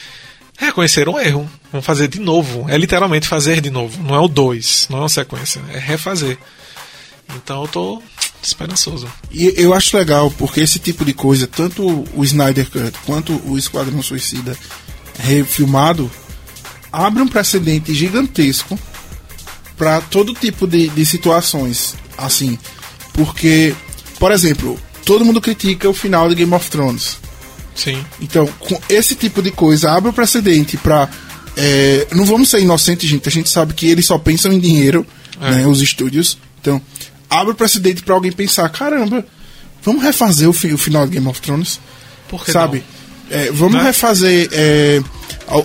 Reconheceram 0.58 1.14
o 1.14 1.20
erro, 1.20 1.50
vão 1.72 1.82
fazer 1.82 2.08
de 2.08 2.20
novo. 2.20 2.66
É 2.70 2.78
literalmente 2.78 3.28
fazer 3.28 3.62
de 3.62 3.70
novo. 3.70 4.02
Não 4.04 4.16
é 4.16 4.20
o 4.20 4.28
2, 4.28 4.88
não 4.90 5.00
é 5.00 5.02
uma 5.02 5.10
sequência, 5.10 5.62
é 5.74 5.80
refazer. 5.80 6.38
Então 7.36 7.62
eu 7.62 7.68
tô 7.68 8.04
esperançoso. 8.48 9.08
E 9.32 9.54
eu 9.58 9.74
acho 9.74 9.96
legal, 9.98 10.32
porque 10.32 10.60
esse 10.62 10.80
tipo 10.80 11.04
de 11.06 11.14
coisa, 11.14 11.48
tanto 11.48 12.06
o 12.16 12.24
Snyder 12.24 12.70
Cut 12.70 12.94
quanto 13.06 13.34
o 13.46 13.58
Esquadrão 13.58 14.02
Suicida 14.02 14.58
refilmado, 15.20 16.10
abre 16.92 17.22
um 17.22 17.28
precedente 17.28 17.94
gigantesco 17.94 18.78
para 19.78 20.02
todo 20.02 20.34
tipo 20.34 20.68
de, 20.68 20.90
de 20.90 21.06
situações, 21.06 21.96
assim, 22.18 22.58
porque, 23.14 23.74
por 24.20 24.32
exemplo, 24.32 24.80
todo 25.06 25.26
mundo 25.26 25.42
critica 25.42 25.90
o 25.90 25.94
final 25.94 26.30
de 26.30 26.36
Game 26.36 26.54
of 26.54 26.70
Thrones. 26.70 27.18
Sim. 27.76 28.04
Então, 28.22 28.46
com 28.60 28.80
esse 28.88 29.16
tipo 29.16 29.42
de 29.42 29.50
coisa, 29.52 29.92
abre 29.92 30.10
o 30.10 30.14
precedente 30.14 30.78
para 30.78 31.10
é, 31.56 32.08
não 32.12 32.26
vamos 32.26 32.50
ser 32.50 32.60
inocentes, 32.62 33.08
gente. 33.10 33.28
A 33.28 33.32
gente 33.32 33.50
sabe 33.50 33.74
que 33.74 33.88
eles 33.88 34.06
só 34.06 34.18
pensam 34.18 34.52
em 34.52 34.60
dinheiro, 34.60 35.06
É. 35.42 35.52
né, 35.52 35.68
os 35.68 35.82
estúdios. 35.82 36.38
Então, 36.62 36.82
abre 37.40 37.52
o 37.54 37.56
precedente 37.56 38.02
para 38.04 38.14
alguém 38.16 38.32
pensar: 38.32 38.68
caramba, 38.70 39.26
vamos 39.84 40.04
refazer 40.04 40.48
o, 40.50 40.54
fi- 40.54 40.74
o 40.74 40.78
final 40.78 41.06
de 41.08 41.14
Game 41.14 41.28
of 41.28 41.42
Thrones, 41.42 41.80
Por 42.30 42.44
que 42.46 42.52
sabe? 42.52 42.84
É, 43.30 43.52
vamos 43.52 43.76
Né? 43.76 43.84
refazer 43.84 44.50
é, 44.52 45.02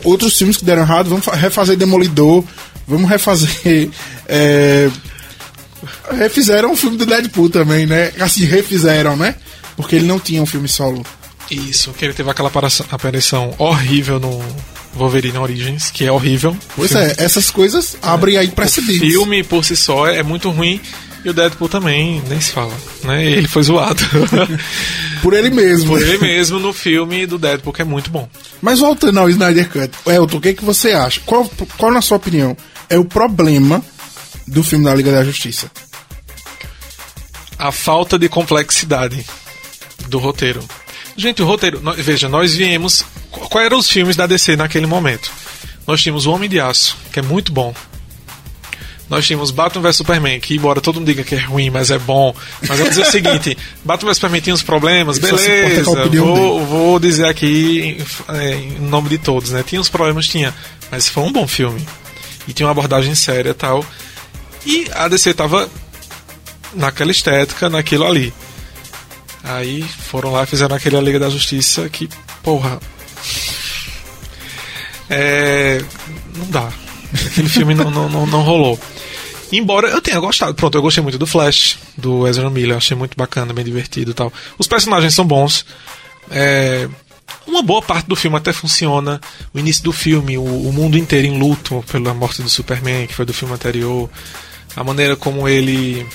outros 0.05 0.37
filmes 0.39 0.57
que 0.57 0.65
deram 0.65 0.83
errado. 0.83 1.11
Vamos 1.11 1.25
fa- 1.25 1.35
refazer 1.35 1.77
Demolidor. 1.77 2.45
Vamos 2.87 3.09
refazer. 3.11 3.91
é, 4.27 4.91
refizeram 6.17 6.73
o 6.73 6.77
filme 6.77 6.97
do 6.97 7.07
Deadpool 7.07 7.51
também, 7.51 7.87
né? 7.87 8.13
Assim, 8.21 8.45
refizeram, 8.45 9.17
né? 9.17 9.35
Porque 9.77 9.97
ele 9.97 10.07
não 10.07 10.19
tinha 10.19 10.43
um 10.43 10.47
filme 10.47 10.69
solo. 10.69 11.05
Isso, 11.51 11.93
que 11.93 12.05
ele 12.05 12.13
teve 12.15 12.31
aquela 12.31 12.49
aparição, 12.91 13.55
horrível 13.59 14.19
no 14.21 14.43
Wolverine 14.95 15.39
Origins, 15.39 15.91
que 15.91 16.05
é 16.05 16.13
horrível. 16.13 16.57
Pois 16.77 16.91
Filme- 16.93 17.07
é, 17.07 17.15
essas 17.19 17.51
coisas 17.51 17.97
abrem 18.03 18.37
aí 18.37 18.49
O 18.49 18.53
precedentes. 18.53 19.01
filme 19.01 19.43
por 19.43 19.65
si 19.65 19.77
só 19.77 20.07
é 20.07 20.23
muito 20.23 20.51
ruim. 20.51 20.81
E 21.25 21.31
o 21.31 21.35
Deadpool 21.35 21.69
também, 21.69 22.23
nem 22.29 22.41
se 22.41 22.53
fala. 22.53 22.73
Né? 23.03 23.25
Ele 23.25 23.49
foi 23.49 23.63
zoado. 23.63 24.03
Por 25.23 25.35
ele 25.35 25.51
mesmo. 25.51 25.89
Por 25.91 26.01
ele 26.01 26.19
mesmo 26.19 26.59
no 26.61 26.73
filme 26.73 27.27
do 27.27 27.39
Deadpool, 27.39 27.73
que 27.73 27.83
é 27.83 27.85
muito 27.85 28.09
bom. 28.11 28.29
Mas 28.63 28.79
voltando 28.79 29.19
ao 29.19 29.29
Snyder 29.29 29.69
Cut, 29.69 29.91
Elton, 30.07 30.37
o 30.37 30.41
que, 30.41 30.55
que 30.55 30.65
você 30.65 30.93
acha? 30.93 31.21
Qual, 31.27 31.51
qual, 31.77 31.91
na 31.93 32.01
sua 32.01 32.17
opinião, 32.19 32.57
é 32.89 32.97
o 32.97 33.05
problema 33.05 33.83
do 34.47 34.63
filme 34.63 34.85
da 34.85 34.95
Liga 34.95 35.11
da 35.11 35.25
Justiça? 35.25 35.71
A 37.59 37.73
falta 37.73 38.17
de 38.19 38.29
complexidade 38.29 39.25
do 40.09 40.19
roteiro. 40.19 40.63
Gente, 41.17 41.43
o 41.43 41.47
roteiro. 41.47 41.81
veja, 41.97 42.29
nós 42.29 42.55
viemos. 42.55 43.05
qu- 43.33 43.49
Quais 43.49 43.67
eram 43.67 43.79
os 43.79 43.91
filmes 43.91 44.15
da 44.15 44.27
DC 44.27 44.55
naquele 44.55 44.87
momento? 44.87 45.33
Nós 45.85 46.01
tínhamos 46.01 46.27
O 46.27 46.31
Homem 46.33 46.49
de 46.49 46.61
Aço, 46.61 46.97
que 47.13 47.19
é 47.19 47.23
muito 47.23 47.51
bom. 47.53 47.75
Nós 49.09 49.27
tínhamos 49.27 49.50
Batman 49.50 49.83
vs 49.83 49.97
Superman, 49.97 50.38
que 50.38 50.55
embora 50.55 50.81
todo 50.81 50.97
mundo 50.97 51.07
diga 51.07 51.25
que 51.25 51.35
é 51.35 51.38
ruim, 51.38 51.71
mas 51.71 51.91
é 51.91 51.99
bom. 51.99 52.35
Mas 52.61 52.79
eu 52.79 52.85
vou 52.85 52.88
dizer 52.88 53.03
o 53.03 53.11
seguinte: 53.11 53.57
Batman 53.83 54.11
vs 54.11 54.17
Superman 54.17 54.41
tinha 54.41 54.55
uns 54.55 54.62
problemas, 54.62 55.19
beleza. 55.19 55.83
Vou, 56.21 56.67
vou 56.67 56.99
dizer 56.99 57.27
aqui 57.27 57.81
em, 58.29 58.37
é, 58.37 58.55
em 58.55 58.79
nome 58.81 59.09
de 59.09 59.19
todos, 59.19 59.50
né? 59.50 59.62
Tinha 59.67 59.81
uns 59.81 59.88
problemas, 59.88 60.27
tinha. 60.27 60.55
Mas 60.91 61.09
foi 61.09 61.23
um 61.23 61.33
bom 61.33 61.47
filme. 61.47 61.85
E 62.47 62.53
tinha 62.53 62.67
uma 62.67 62.73
abordagem 62.73 63.15
séria 63.15 63.50
e 63.50 63.55
tal. 63.55 63.85
E 64.67 64.87
a 64.95 65.09
DC 65.09 65.33
tava 65.35 65.69
naquela 66.75 67.11
estética, 67.11 67.71
naquilo 67.71 68.07
ali. 68.07 68.33
Aí 69.43 69.83
foram 69.83 70.33
lá 70.33 70.43
e 70.43 70.47
fizeram 70.47 70.77
aquele 70.77 70.97
A 70.97 71.00
Liga 71.00 71.19
da 71.19 71.31
Justiça 71.31 71.88
que, 71.88 72.09
porra. 72.43 72.79
É. 75.09 75.83
Não 76.37 76.47
dá. 76.50 76.69
Aquele 77.27 77.49
filme 77.49 77.75
não, 77.75 77.91
não, 77.91 78.09
não, 78.09 78.27
não 78.27 78.43
rolou. 78.43 78.79
Embora 79.52 79.88
eu 79.88 80.00
tenha 80.02 80.21
gostado. 80.21 80.55
Pronto, 80.55 80.76
eu 80.76 80.83
gostei 80.83 81.02
muito 81.02 81.19
do 81.19 81.26
Flash, 81.26 81.78
do 81.97 82.26
Ezra 82.26 82.50
Miller. 82.50 82.76
Achei 82.76 82.97
muito 82.97 83.17
bacana, 83.17 83.52
bem 83.52 83.64
divertido 83.64 84.11
e 84.11 84.14
tal. 84.14 84.33
Os 84.59 84.67
personagens 84.67 85.14
são 85.14 85.25
bons. 85.25 85.64
É, 86.31 86.88
uma 87.47 87.62
boa 87.62 87.81
parte 87.81 88.07
do 88.07 88.14
filme 88.17 88.37
até 88.37 88.52
funciona. 88.52 89.21
O 89.55 89.59
início 89.59 89.83
do 89.83 89.93
filme, 89.93 90.37
o, 90.37 90.43
o 90.43 90.73
mundo 90.73 90.99
inteiro 90.99 91.26
em 91.26 91.38
luto 91.38 91.83
pela 91.90 92.12
morte 92.12 92.43
do 92.43 92.49
Superman, 92.49 93.07
que 93.07 93.14
foi 93.14 93.25
do 93.25 93.33
filme 93.33 93.55
anterior. 93.55 94.11
A 94.76 94.85
maneira 94.85 95.17
como 95.17 95.49
ele 95.49 96.07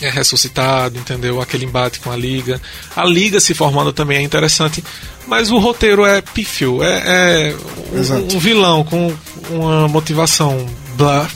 é 0.00 0.08
ressuscitado, 0.08 0.98
entendeu? 0.98 1.42
Aquele 1.42 1.66
embate 1.66 2.00
com 2.00 2.10
a 2.10 2.16
Liga. 2.16 2.60
A 2.96 3.04
Liga 3.04 3.38
se 3.38 3.52
formando 3.52 3.92
também 3.92 4.16
é 4.16 4.22
interessante, 4.22 4.82
mas 5.26 5.50
o 5.50 5.58
roteiro 5.58 6.06
é 6.06 6.22
pífio, 6.22 6.82
é, 6.82 7.50
é 7.50 7.56
um- 7.92 8.36
um, 8.36 8.38
vilão 8.38 8.82
com 8.82 9.14
uma 9.50 9.86
motivação, 9.88 10.66
blá, 11.00 11.28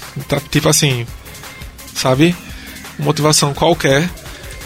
tipo 0.50 0.68
assim, 0.68 1.06
sabe? 1.94 2.35
Motivação 2.99 3.52
qualquer. 3.54 4.09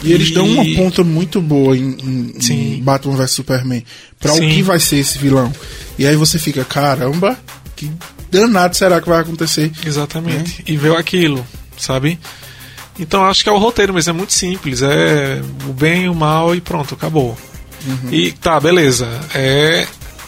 E 0.01 0.13
eles 0.13 0.31
dão 0.31 0.47
uma 0.47 0.63
ponta 0.77 1.03
muito 1.03 1.41
boa 1.41 1.75
em, 1.77 1.97
em- 2.01 2.33
em. 2.77 2.81
Batman 2.83 3.15
vs 3.17 3.31
Superman 3.31 3.83
pra 4.19 4.33
o 4.33 4.39
que 4.39 4.61
vai 4.61 4.79
ser 4.79 4.97
esse 4.97 5.17
vilão. 5.17 5.51
E 5.97 6.05
aí 6.07 6.15
você 6.15 6.39
fica, 6.39 6.63
caramba, 6.63 7.37
que 7.75 7.91
danado 8.31 8.75
será 8.77 9.01
que 9.01 9.09
vai 9.09 9.19
acontecer? 9.19 9.71
Exatamente. 9.85 10.63
E 10.65 10.77
veio 10.77 10.95
aquilo, 10.95 11.45
sabe? 11.77 12.17
Então 12.97 13.25
acho 13.25 13.43
que 13.43 13.49
é 13.49 13.51
o 13.51 13.57
roteiro 13.57 13.93
mesmo, 13.93 14.11
é 14.11 14.13
muito 14.13 14.31
simples. 14.33 14.81
É 14.81 15.41
o 15.67 15.73
bem 15.73 16.03
e 16.03 16.09
o 16.09 16.15
mal 16.15 16.55
e 16.55 16.61
pronto, 16.61 16.93
acabou. 16.95 17.37
E 18.11 18.31
tá, 18.33 18.59
beleza. 18.59 19.07
É 19.33 19.85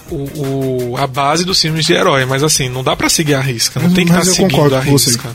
o, 0.09 0.91
o- 0.93 0.97
a 0.97 1.05
base 1.07 1.45
dos 1.45 1.59
filmes 1.61 1.85
de 1.85 1.93
herói, 1.93 2.25
mas 2.25 2.43
assim, 2.43 2.67
não 2.69 2.83
dá 2.83 2.95
pra 2.95 3.09
seguir 3.09 3.35
a 3.35 3.41
risca, 3.41 3.79
não 3.79 3.87
Mas- 3.87 3.95
tem 3.95 4.05
que 4.05 4.11
estar 4.11 4.25
eu 4.25 4.33
seguindo 4.33 4.75
a 4.75 4.79
risca. 4.79 5.29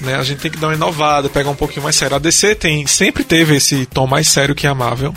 Né? 0.00 0.14
A 0.14 0.22
gente 0.22 0.40
tem 0.40 0.50
que 0.50 0.58
dar 0.58 0.68
uma 0.68 0.74
inovada, 0.74 1.28
pegar 1.28 1.48
um 1.50 1.54
pouquinho 1.56 1.82
mais 1.82 1.96
sério. 1.96 2.16
A 2.16 2.18
DC 2.18 2.54
tem, 2.54 2.86
sempre 2.86 3.24
teve 3.24 3.56
esse 3.56 3.86
tom 3.86 4.06
mais 4.06 4.28
sério 4.28 4.54
que 4.54 4.66
a 4.66 4.74
Marvel, 4.74 5.14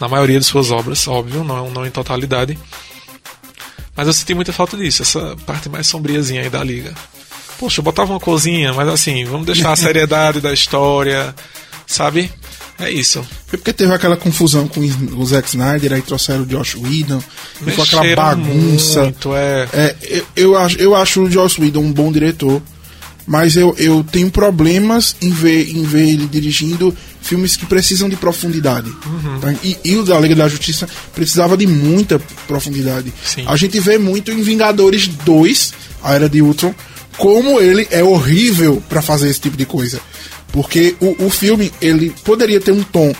na 0.00 0.08
maioria 0.08 0.38
de 0.40 0.44
suas 0.44 0.70
obras, 0.72 1.06
óbvio, 1.06 1.44
não, 1.44 1.70
não 1.70 1.86
em 1.86 1.90
totalidade. 1.90 2.58
Mas 3.96 4.06
eu 4.06 4.12
senti 4.12 4.34
muita 4.34 4.52
falta 4.52 4.76
disso, 4.76 5.02
essa 5.02 5.36
parte 5.46 5.68
mais 5.68 5.86
sombriazinha 5.86 6.42
aí 6.42 6.50
da 6.50 6.62
liga. 6.62 6.92
Poxa, 7.58 7.80
eu 7.80 7.84
botava 7.84 8.12
uma 8.12 8.20
cozinha, 8.20 8.72
mas 8.72 8.88
assim, 8.88 9.24
vamos 9.24 9.46
deixar 9.46 9.72
a 9.72 9.76
seriedade 9.76 10.40
da 10.40 10.52
história, 10.52 11.34
sabe? 11.86 12.30
É 12.78 12.90
isso. 12.90 13.26
Foi 13.46 13.58
porque 13.58 13.72
teve 13.72 13.92
aquela 13.92 14.16
confusão 14.16 14.68
com 14.68 14.80
o 14.80 15.26
Zack 15.26 15.48
Snyder, 15.48 15.92
aí 15.92 16.02
trouxeram 16.02 16.42
o 16.42 16.46
Josh 16.46 16.76
Whedon, 16.76 17.22
e 17.66 17.70
foi 17.72 17.84
aquela 17.84 18.14
bagunça. 18.14 19.02
Muito, 19.02 19.34
é. 19.34 19.68
É, 19.72 19.96
eu, 20.08 20.26
eu 20.36 20.56
acho, 20.56 20.78
eu 20.78 20.94
acho 20.94 21.22
o 21.22 21.30
Joss 21.30 21.60
Whedon 21.60 21.80
um 21.80 21.92
bom 21.92 22.12
diretor, 22.12 22.62
mas 23.26 23.56
eu, 23.56 23.74
eu 23.78 24.04
tenho 24.10 24.30
problemas 24.30 25.16
em 25.20 25.30
ver, 25.30 25.70
em 25.76 25.82
ver 25.82 26.08
ele 26.08 26.26
dirigindo 26.26 26.96
filmes 27.20 27.56
que 27.56 27.66
precisam 27.66 28.08
de 28.08 28.16
profundidade. 28.16 28.88
Uhum. 28.88 29.40
Tá? 29.40 29.54
E, 29.62 29.76
e 29.84 29.96
o 29.96 30.04
da 30.04 30.18
Liga 30.18 30.34
da 30.34 30.48
Justiça 30.48 30.88
precisava 31.14 31.56
de 31.56 31.66
muita 31.66 32.18
profundidade. 32.46 33.12
Sim. 33.24 33.44
A 33.46 33.56
gente 33.56 33.78
vê 33.80 33.98
muito 33.98 34.30
em 34.30 34.40
Vingadores 34.40 35.08
2, 35.08 35.74
a 36.02 36.14
Era 36.14 36.28
de 36.28 36.40
Ultron, 36.40 36.74
como 37.18 37.60
ele 37.60 37.86
é 37.90 38.02
horrível 38.02 38.82
pra 38.88 39.02
fazer 39.02 39.28
esse 39.28 39.40
tipo 39.40 39.56
de 39.56 39.66
coisa. 39.66 40.00
Porque 40.58 40.96
o, 40.98 41.26
o 41.26 41.30
filme 41.30 41.72
ele 41.80 42.12
poderia 42.24 42.60
ter 42.60 42.72
um 42.72 42.82
tom 42.82 43.14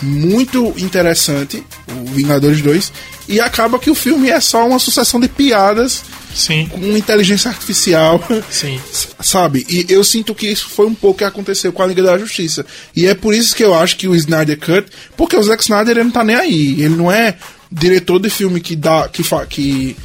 muito 0.00 0.72
interessante, 0.76 1.60
o 2.00 2.04
Vingadores 2.12 2.62
2, 2.62 2.92
e 3.28 3.40
acaba 3.40 3.76
que 3.76 3.90
o 3.90 3.94
filme 3.94 4.30
é 4.30 4.38
só 4.38 4.64
uma 4.64 4.78
sucessão 4.78 5.18
de 5.18 5.26
piadas 5.26 6.04
Sim, 6.32 6.68
com 6.68 6.96
inteligência 6.96 7.50
artificial, 7.50 8.22
sim. 8.48 8.80
sabe? 9.20 9.66
E 9.68 9.86
eu 9.88 10.04
sinto 10.04 10.32
que 10.32 10.46
isso 10.46 10.68
foi 10.68 10.86
um 10.86 10.94
pouco 10.94 11.18
que 11.18 11.24
aconteceu 11.24 11.72
com 11.72 11.82
a 11.82 11.86
Liga 11.86 12.04
da 12.04 12.16
Justiça. 12.16 12.64
E 12.94 13.08
é 13.08 13.14
por 13.14 13.34
isso 13.34 13.56
que 13.56 13.64
eu 13.64 13.74
acho 13.74 13.96
que 13.96 14.06
o 14.06 14.14
Snyder 14.14 14.56
Cut, 14.56 14.88
porque 15.16 15.36
o 15.36 15.42
Zack 15.42 15.64
Snyder 15.64 15.96
ele 15.96 16.04
não 16.04 16.12
tá 16.12 16.22
nem 16.22 16.36
aí, 16.36 16.82
ele 16.82 16.94
não 16.94 17.10
é 17.10 17.36
diretor 17.72 18.20
de 18.20 18.30
filme 18.30 18.60
que 18.60 18.76
dá 18.76 19.08
que 19.08 19.24
fa, 19.24 19.44
que 19.44 19.96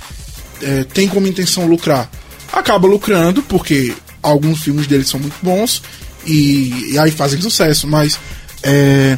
é, 0.63 0.83
tem 0.85 1.07
como 1.07 1.27
intenção 1.27 1.67
lucrar. 1.67 2.09
Acaba 2.51 2.87
lucrando 2.87 3.43
porque 3.43 3.93
alguns 4.23 4.63
filmes 4.63 4.87
dele 4.87 5.03
são 5.03 5.19
muito 5.19 5.35
bons 5.43 5.83
e, 6.25 6.91
e 6.91 6.99
aí 6.99 7.11
fazem 7.11 7.41
sucesso, 7.41 7.87
mas 7.87 8.19
é, 8.63 9.17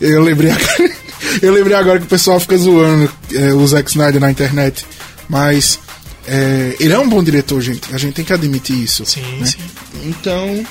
eu 0.00 0.22
lembrei 0.22 0.50
agora, 0.52 0.92
eu 1.40 1.52
lembrei 1.52 1.76
agora 1.76 1.98
que 1.98 2.06
o 2.06 2.08
pessoal 2.08 2.40
fica 2.40 2.56
zoando 2.56 3.10
é, 3.32 3.52
o 3.52 3.66
Zack 3.66 3.90
Snyder 3.90 4.20
na 4.20 4.30
internet, 4.30 4.84
mas 5.28 5.78
é, 6.26 6.76
ele 6.78 6.92
é 6.92 6.98
um 6.98 7.08
bom 7.08 7.22
diretor, 7.22 7.60
gente. 7.60 7.94
A 7.94 7.98
gente 7.98 8.14
tem 8.14 8.24
que 8.24 8.32
admitir 8.32 8.76
isso. 8.76 9.04
Sim, 9.04 9.22
né? 9.38 9.46
sim. 9.46 9.58
Então, 10.04 10.64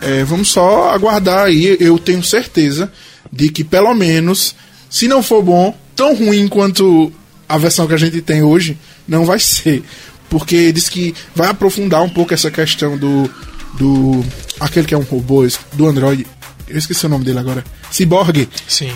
é, 0.00 0.24
vamos 0.24 0.48
só 0.48 0.90
aguardar 0.90 1.46
aí. 1.46 1.76
Eu 1.80 1.98
tenho 1.98 2.22
certeza 2.22 2.90
de 3.32 3.48
que, 3.50 3.62
pelo 3.64 3.94
menos, 3.94 4.54
se 4.90 5.06
não 5.08 5.22
for 5.22 5.42
bom, 5.42 5.76
tão 5.94 6.14
ruim 6.14 6.48
quanto 6.48 7.12
a 7.48 7.58
versão 7.58 7.86
que 7.86 7.94
a 7.94 7.98
gente 7.98 8.20
tem 8.20 8.42
hoje, 8.42 8.76
não 9.06 9.24
vai 9.24 9.38
ser. 9.38 9.82
Porque 10.28 10.72
diz 10.72 10.88
que 10.88 11.14
vai 11.34 11.48
aprofundar 11.48 12.02
um 12.02 12.08
pouco 12.08 12.34
essa 12.34 12.50
questão 12.50 12.96
do. 12.96 13.30
do 13.78 14.24
aquele 14.60 14.86
que 14.86 14.94
é 14.94 14.98
um 14.98 15.02
robô, 15.02 15.46
do 15.72 15.86
Android. 15.86 16.26
Eu 16.68 16.78
esqueci 16.78 17.06
o 17.06 17.08
nome 17.08 17.24
dele 17.24 17.38
agora. 17.38 17.64
Cyborg 17.90 18.48
Sim. 18.66 18.92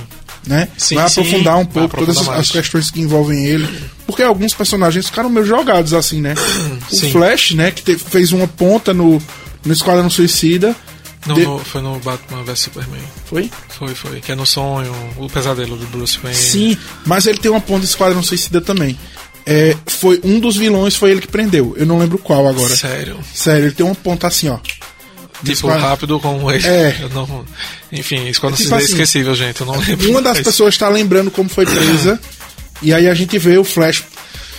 né? 0.46 0.68
Sim, 0.76 0.96
vai 0.96 1.08
sim, 1.08 1.20
aprofundar 1.20 1.54
um 1.56 1.64
vai 1.64 1.72
pouco 1.72 1.96
todas 1.98 2.16
aprofundar 2.16 2.34
as, 2.40 2.48
as 2.48 2.48
mais. 2.48 2.50
questões 2.50 2.90
que 2.90 3.00
envolvem 3.00 3.44
ele. 3.46 3.68
Porque 4.06 4.22
alguns 4.22 4.52
personagens 4.54 5.06
ficaram 5.06 5.30
meio 5.30 5.46
jogados 5.46 5.94
assim, 5.94 6.20
né? 6.20 6.34
O 6.90 6.94
Sim. 6.94 7.12
Flash, 7.12 7.52
né? 7.52 7.70
Que 7.70 7.82
te- 7.82 7.96
fez 7.96 8.32
uma 8.32 8.48
ponta 8.48 8.92
no, 8.92 9.22
no 9.64 9.72
Esquadrão 9.72 10.10
Suicida. 10.10 10.74
Não, 11.26 11.34
De- 11.36 11.44
no- 11.44 11.58
foi 11.60 11.80
no 11.82 11.98
Batman 12.00 12.42
vs 12.42 12.58
Superman. 12.58 13.02
Foi? 13.26 13.50
Foi, 13.68 13.94
foi. 13.94 14.20
Que 14.20 14.32
é 14.32 14.34
no 14.34 14.46
sonho, 14.46 14.92
o 15.18 15.28
pesadelo 15.28 15.76
do 15.76 15.86
Bruce 15.86 16.18
Wayne. 16.20 16.36
Sim, 16.36 16.76
mas 17.06 17.26
ele 17.26 17.38
tem 17.38 17.50
uma 17.50 17.60
ponta 17.60 17.80
de 17.80 17.86
Esquadrão 17.86 18.22
Suicida 18.22 18.60
também. 18.60 18.98
é, 19.46 19.76
foi 19.86 20.20
um 20.24 20.40
dos 20.40 20.56
vilões, 20.56 20.96
foi 20.96 21.10
ele 21.12 21.20
que 21.20 21.28
prendeu. 21.28 21.74
Eu 21.76 21.86
não 21.86 21.98
lembro 21.98 22.18
qual 22.18 22.48
agora. 22.48 22.74
Sério. 22.74 23.18
Sério, 23.32 23.66
ele 23.66 23.74
tem 23.74 23.84
uma 23.86 23.94
ponta 23.94 24.26
assim, 24.26 24.48
ó. 24.48 24.58
Tipo, 25.44 25.68
rápido 25.68 26.20
como 26.20 26.50
ele. 26.50 26.66
É. 26.66 27.08
Não... 27.14 27.44
Enfim, 27.92 28.26
isso 28.28 28.40
quando 28.40 28.54
É 28.54 28.56
tipo 28.56 28.68
se 28.68 28.74
é 28.74 28.76
assim, 28.78 28.86
esquecível, 28.92 29.34
gente. 29.34 29.60
Eu 29.60 29.66
não 29.66 29.78
lembro. 29.78 30.10
Uma 30.10 30.22
das 30.22 30.34
mais. 30.34 30.46
pessoas 30.46 30.74
está 30.74 30.88
lembrando 30.88 31.30
como 31.30 31.48
foi 31.48 31.64
presa. 31.66 32.20
e 32.82 32.92
aí 32.92 33.08
a 33.08 33.14
gente 33.14 33.38
vê 33.38 33.58
o 33.58 33.64
Flash 33.64 34.04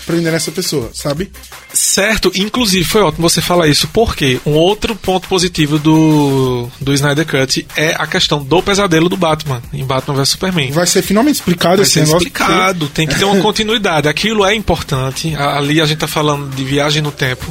prendendo 0.06 0.36
essa 0.36 0.52
pessoa, 0.52 0.90
sabe? 0.94 1.32
Certo, 1.74 2.32
inclusive 2.36 2.84
foi 2.84 3.02
ótimo 3.02 3.30
você 3.30 3.42
falar 3.42 3.68
isso, 3.68 3.88
porque 3.94 4.40
um 4.46 4.52
outro 4.52 4.96
ponto 4.96 5.28
positivo 5.28 5.80
do, 5.80 6.68
do 6.82 6.94
Snyder 6.94 7.26
Cut 7.26 7.66
é 7.78 7.96
a 7.98 8.06
questão 8.06 8.44
do 8.44 8.62
pesadelo 8.62 9.08
do 9.08 9.16
Batman, 9.16 9.62
em 9.72 9.86
Batman 9.86 10.16
vs 10.16 10.30
Superman. 10.30 10.72
Vai 10.72 10.86
ser 10.88 11.02
finalmente 11.02 11.36
explicado 11.36 11.78
Vai 11.78 11.84
esse 11.84 11.94
ser 11.94 12.00
negócio. 12.02 12.18
explicado, 12.28 12.90
tem 12.90 13.08
que 13.08 13.16
ter 13.16 13.24
uma 13.24 13.42
continuidade. 13.42 14.08
Aquilo 14.10 14.46
é 14.46 14.54
importante. 14.54 15.34
Ali 15.36 15.80
a 15.80 15.86
gente 15.86 16.00
tá 16.00 16.08
falando 16.08 16.54
de 16.54 16.64
viagem 16.64 17.02
no 17.02 17.12
tempo. 17.12 17.46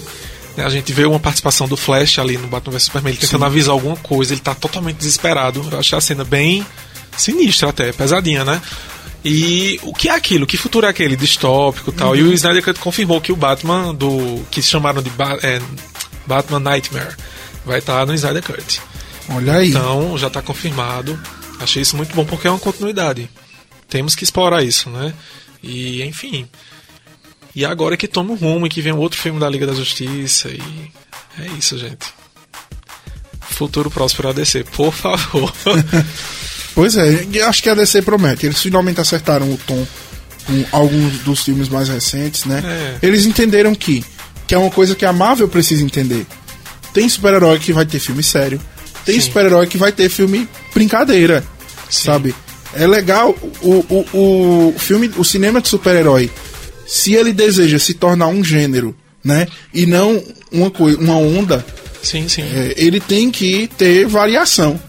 Né? 0.60 0.66
A 0.66 0.70
gente 0.70 0.92
vê 0.92 1.04
uma 1.04 1.18
participação 1.20 1.66
do 1.66 1.76
Flash 1.76 2.18
ali 2.18 2.36
no 2.36 2.46
Batman 2.48 2.72
vs 2.72 2.82
Superman, 2.84 3.12
ele 3.12 3.20
tentando 3.20 3.44
avisar 3.44 3.72
alguma 3.72 3.96
coisa, 3.96 4.32
ele 4.34 4.40
tá 4.40 4.54
totalmente 4.54 4.96
desesperado. 4.96 5.66
Eu 5.70 5.78
achei 5.78 5.96
a 5.96 6.00
cena 6.00 6.24
bem 6.24 6.64
sinistra 7.16 7.70
até, 7.70 7.92
pesadinha, 7.92 8.44
né? 8.44 8.60
E 9.24 9.78
o 9.82 9.92
que 9.92 10.08
é 10.08 10.12
aquilo? 10.14 10.46
Que 10.46 10.56
futuro 10.56 10.86
é 10.86 10.88
aquele? 10.88 11.14
Distópico 11.16 11.90
e 11.90 11.92
tal. 11.94 12.16
E 12.16 12.22
o 12.22 12.32
Snyder 12.32 12.62
Cut 12.64 12.80
confirmou 12.80 13.20
que 13.20 13.32
o 13.32 13.36
Batman 13.36 13.94
do. 13.94 14.42
que 14.50 14.62
chamaram 14.62 15.02
de 15.02 15.10
Ba- 15.10 15.38
é, 15.42 15.60
Batman 16.26 16.60
Nightmare 16.60 17.14
vai 17.66 17.80
estar 17.80 18.06
no 18.06 18.14
Snyder 18.14 18.42
Cut. 18.42 18.80
Olha 19.28 19.56
aí. 19.56 19.68
Então 19.70 20.16
já 20.16 20.28
está 20.28 20.40
confirmado. 20.40 21.20
Achei 21.60 21.82
isso 21.82 21.96
muito 21.96 22.14
bom 22.14 22.24
porque 22.24 22.46
é 22.48 22.50
uma 22.50 22.58
continuidade. 22.58 23.28
Temos 23.88 24.14
que 24.14 24.24
explorar 24.24 24.62
isso, 24.62 24.88
né? 24.88 25.12
E 25.62 26.02
enfim. 26.04 26.48
E 27.54 27.64
agora 27.64 27.96
que 27.96 28.06
toma 28.06 28.32
um 28.32 28.36
rumo 28.36 28.66
e 28.66 28.70
que 28.70 28.80
vem 28.80 28.92
um 28.92 28.98
outro 28.98 29.18
filme 29.18 29.40
da 29.40 29.48
Liga 29.48 29.66
da 29.66 29.74
Justiça 29.74 30.48
e 30.48 30.60
é 31.38 31.46
isso, 31.58 31.76
gente. 31.78 32.06
Futuro 33.40 33.90
próspero 33.90 34.28
ADC, 34.28 34.64
por 34.64 34.92
favor. 34.92 35.52
Pois 36.72 36.96
é, 36.96 37.26
acho 37.46 37.62
que 37.62 37.68
a 37.68 37.74
DC 37.74 38.00
promete. 38.02 38.46
Eles 38.46 38.62
finalmente 38.62 39.00
acertaram 39.00 39.52
o 39.52 39.58
tom 39.66 39.86
com 40.46 40.64
alguns 40.72 41.18
dos 41.18 41.42
filmes 41.44 41.68
mais 41.68 41.88
recentes, 41.88 42.44
né? 42.44 42.62
É. 42.64 43.06
Eles 43.06 43.26
entenderam 43.26 43.74
que, 43.74 44.04
que 44.46 44.54
é 44.54 44.58
uma 44.58 44.70
coisa 44.70 44.94
que 44.94 45.04
a 45.04 45.12
Marvel 45.12 45.48
precisa 45.48 45.84
entender. 45.84 46.26
Tem 46.94 47.08
super-herói 47.08 47.58
que 47.58 47.72
vai 47.72 47.84
ter 47.84 47.98
filme 47.98 48.22
sério. 48.22 48.60
Tem 49.04 49.20
super-herói 49.20 49.66
que 49.66 49.76
vai 49.76 49.92
ter 49.92 50.08
filme 50.08 50.48
brincadeira. 50.72 51.44
Sim. 51.90 52.06
Sabe? 52.06 52.34
É 52.72 52.86
legal 52.86 53.36
o, 53.60 53.84
o, 54.12 54.70
o 54.72 54.78
filme, 54.78 55.10
o 55.16 55.24
cinema 55.24 55.60
de 55.60 55.68
super-herói. 55.68 56.30
Se 56.92 57.14
ele 57.14 57.32
deseja 57.32 57.78
se 57.78 57.94
tornar 57.94 58.26
um 58.26 58.42
gênero, 58.42 58.96
né? 59.22 59.46
E 59.72 59.86
não 59.86 60.20
uma, 60.50 60.70
coi- 60.72 60.96
uma 60.96 61.16
onda, 61.16 61.64
sim, 62.02 62.28
sim. 62.28 62.42
é, 62.42 62.74
ele 62.76 62.98
tem 62.98 63.30
que 63.30 63.68
ter 63.78 64.06
variação. 64.08 64.80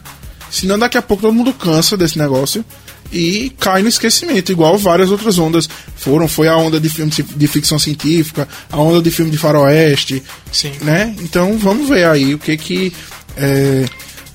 Senão 0.49 0.79
daqui 0.79 0.97
a 0.97 1.01
pouco 1.01 1.21
todo 1.21 1.33
mundo 1.33 1.53
cansa 1.53 1.95
desse 1.95 2.17
negócio 2.17 2.65
e 3.13 3.51
cai 3.59 3.83
no 3.83 3.87
esquecimento, 3.89 4.51
igual 4.51 4.77
várias 4.79 5.11
outras 5.11 5.37
ondas 5.37 5.69
foram. 5.95 6.27
Foi 6.27 6.47
a 6.47 6.57
onda 6.57 6.79
de 6.79 6.89
filme 6.89 7.11
de 7.11 7.47
ficção 7.47 7.77
científica, 7.77 8.47
a 8.71 8.77
onda 8.77 8.99
de 8.99 9.11
filme 9.11 9.29
de 9.29 9.37
faroeste, 9.37 10.23
Sim. 10.51 10.71
né? 10.81 11.15
Então 11.21 11.55
vamos 11.59 11.87
ver 11.87 12.07
aí 12.07 12.33
o 12.33 12.39
que 12.39 12.57
que 12.57 12.91
é, 13.37 13.85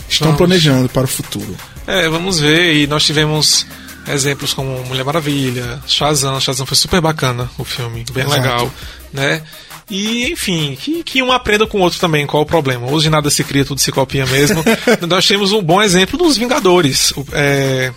estão 0.09 0.29
Vamos. 0.29 0.39
planejando 0.39 0.89
para 0.89 1.05
o 1.05 1.09
futuro. 1.09 1.57
É, 1.85 2.09
vamos 2.09 2.39
ver. 2.39 2.77
E 2.77 2.87
nós 2.87 3.03
tivemos 3.05 3.67
exemplos 4.09 4.55
como 4.55 4.85
Mulher 4.85 5.05
Maravilha, 5.05 5.81
Shazam. 5.87 6.41
Shazam 6.41 6.67
foi 6.67 6.77
super 6.77 7.01
bacana 7.01 7.51
o 7.59 7.65
filme, 7.65 8.05
bem 8.13 8.25
Exato. 8.25 8.41
legal, 8.41 8.73
né? 9.13 9.43
E, 9.89 10.33
enfim, 10.33 10.77
que, 10.81 11.05
que 11.05 11.23
um 11.23 11.31
aprenda 11.31 11.67
com 11.67 11.79
o 11.79 11.81
outro 11.81 12.01
também, 12.01 12.27
qual 12.27 12.43
o 12.43 12.47
problema? 12.47 12.91
Hoje 12.91 13.09
nada 13.09 13.31
se 13.31 13.45
cria, 13.45 13.65
tudo 13.65 13.81
se 13.81 13.93
copia 13.93 14.27
mesmo. 14.27 14.65
nós 15.09 15.27
temos 15.27 15.53
um 15.53 15.63
bom 15.63 15.81
exemplo 15.81 16.19
dos 16.19 16.37
Vingadores. 16.37 17.13
É, 17.33 17.93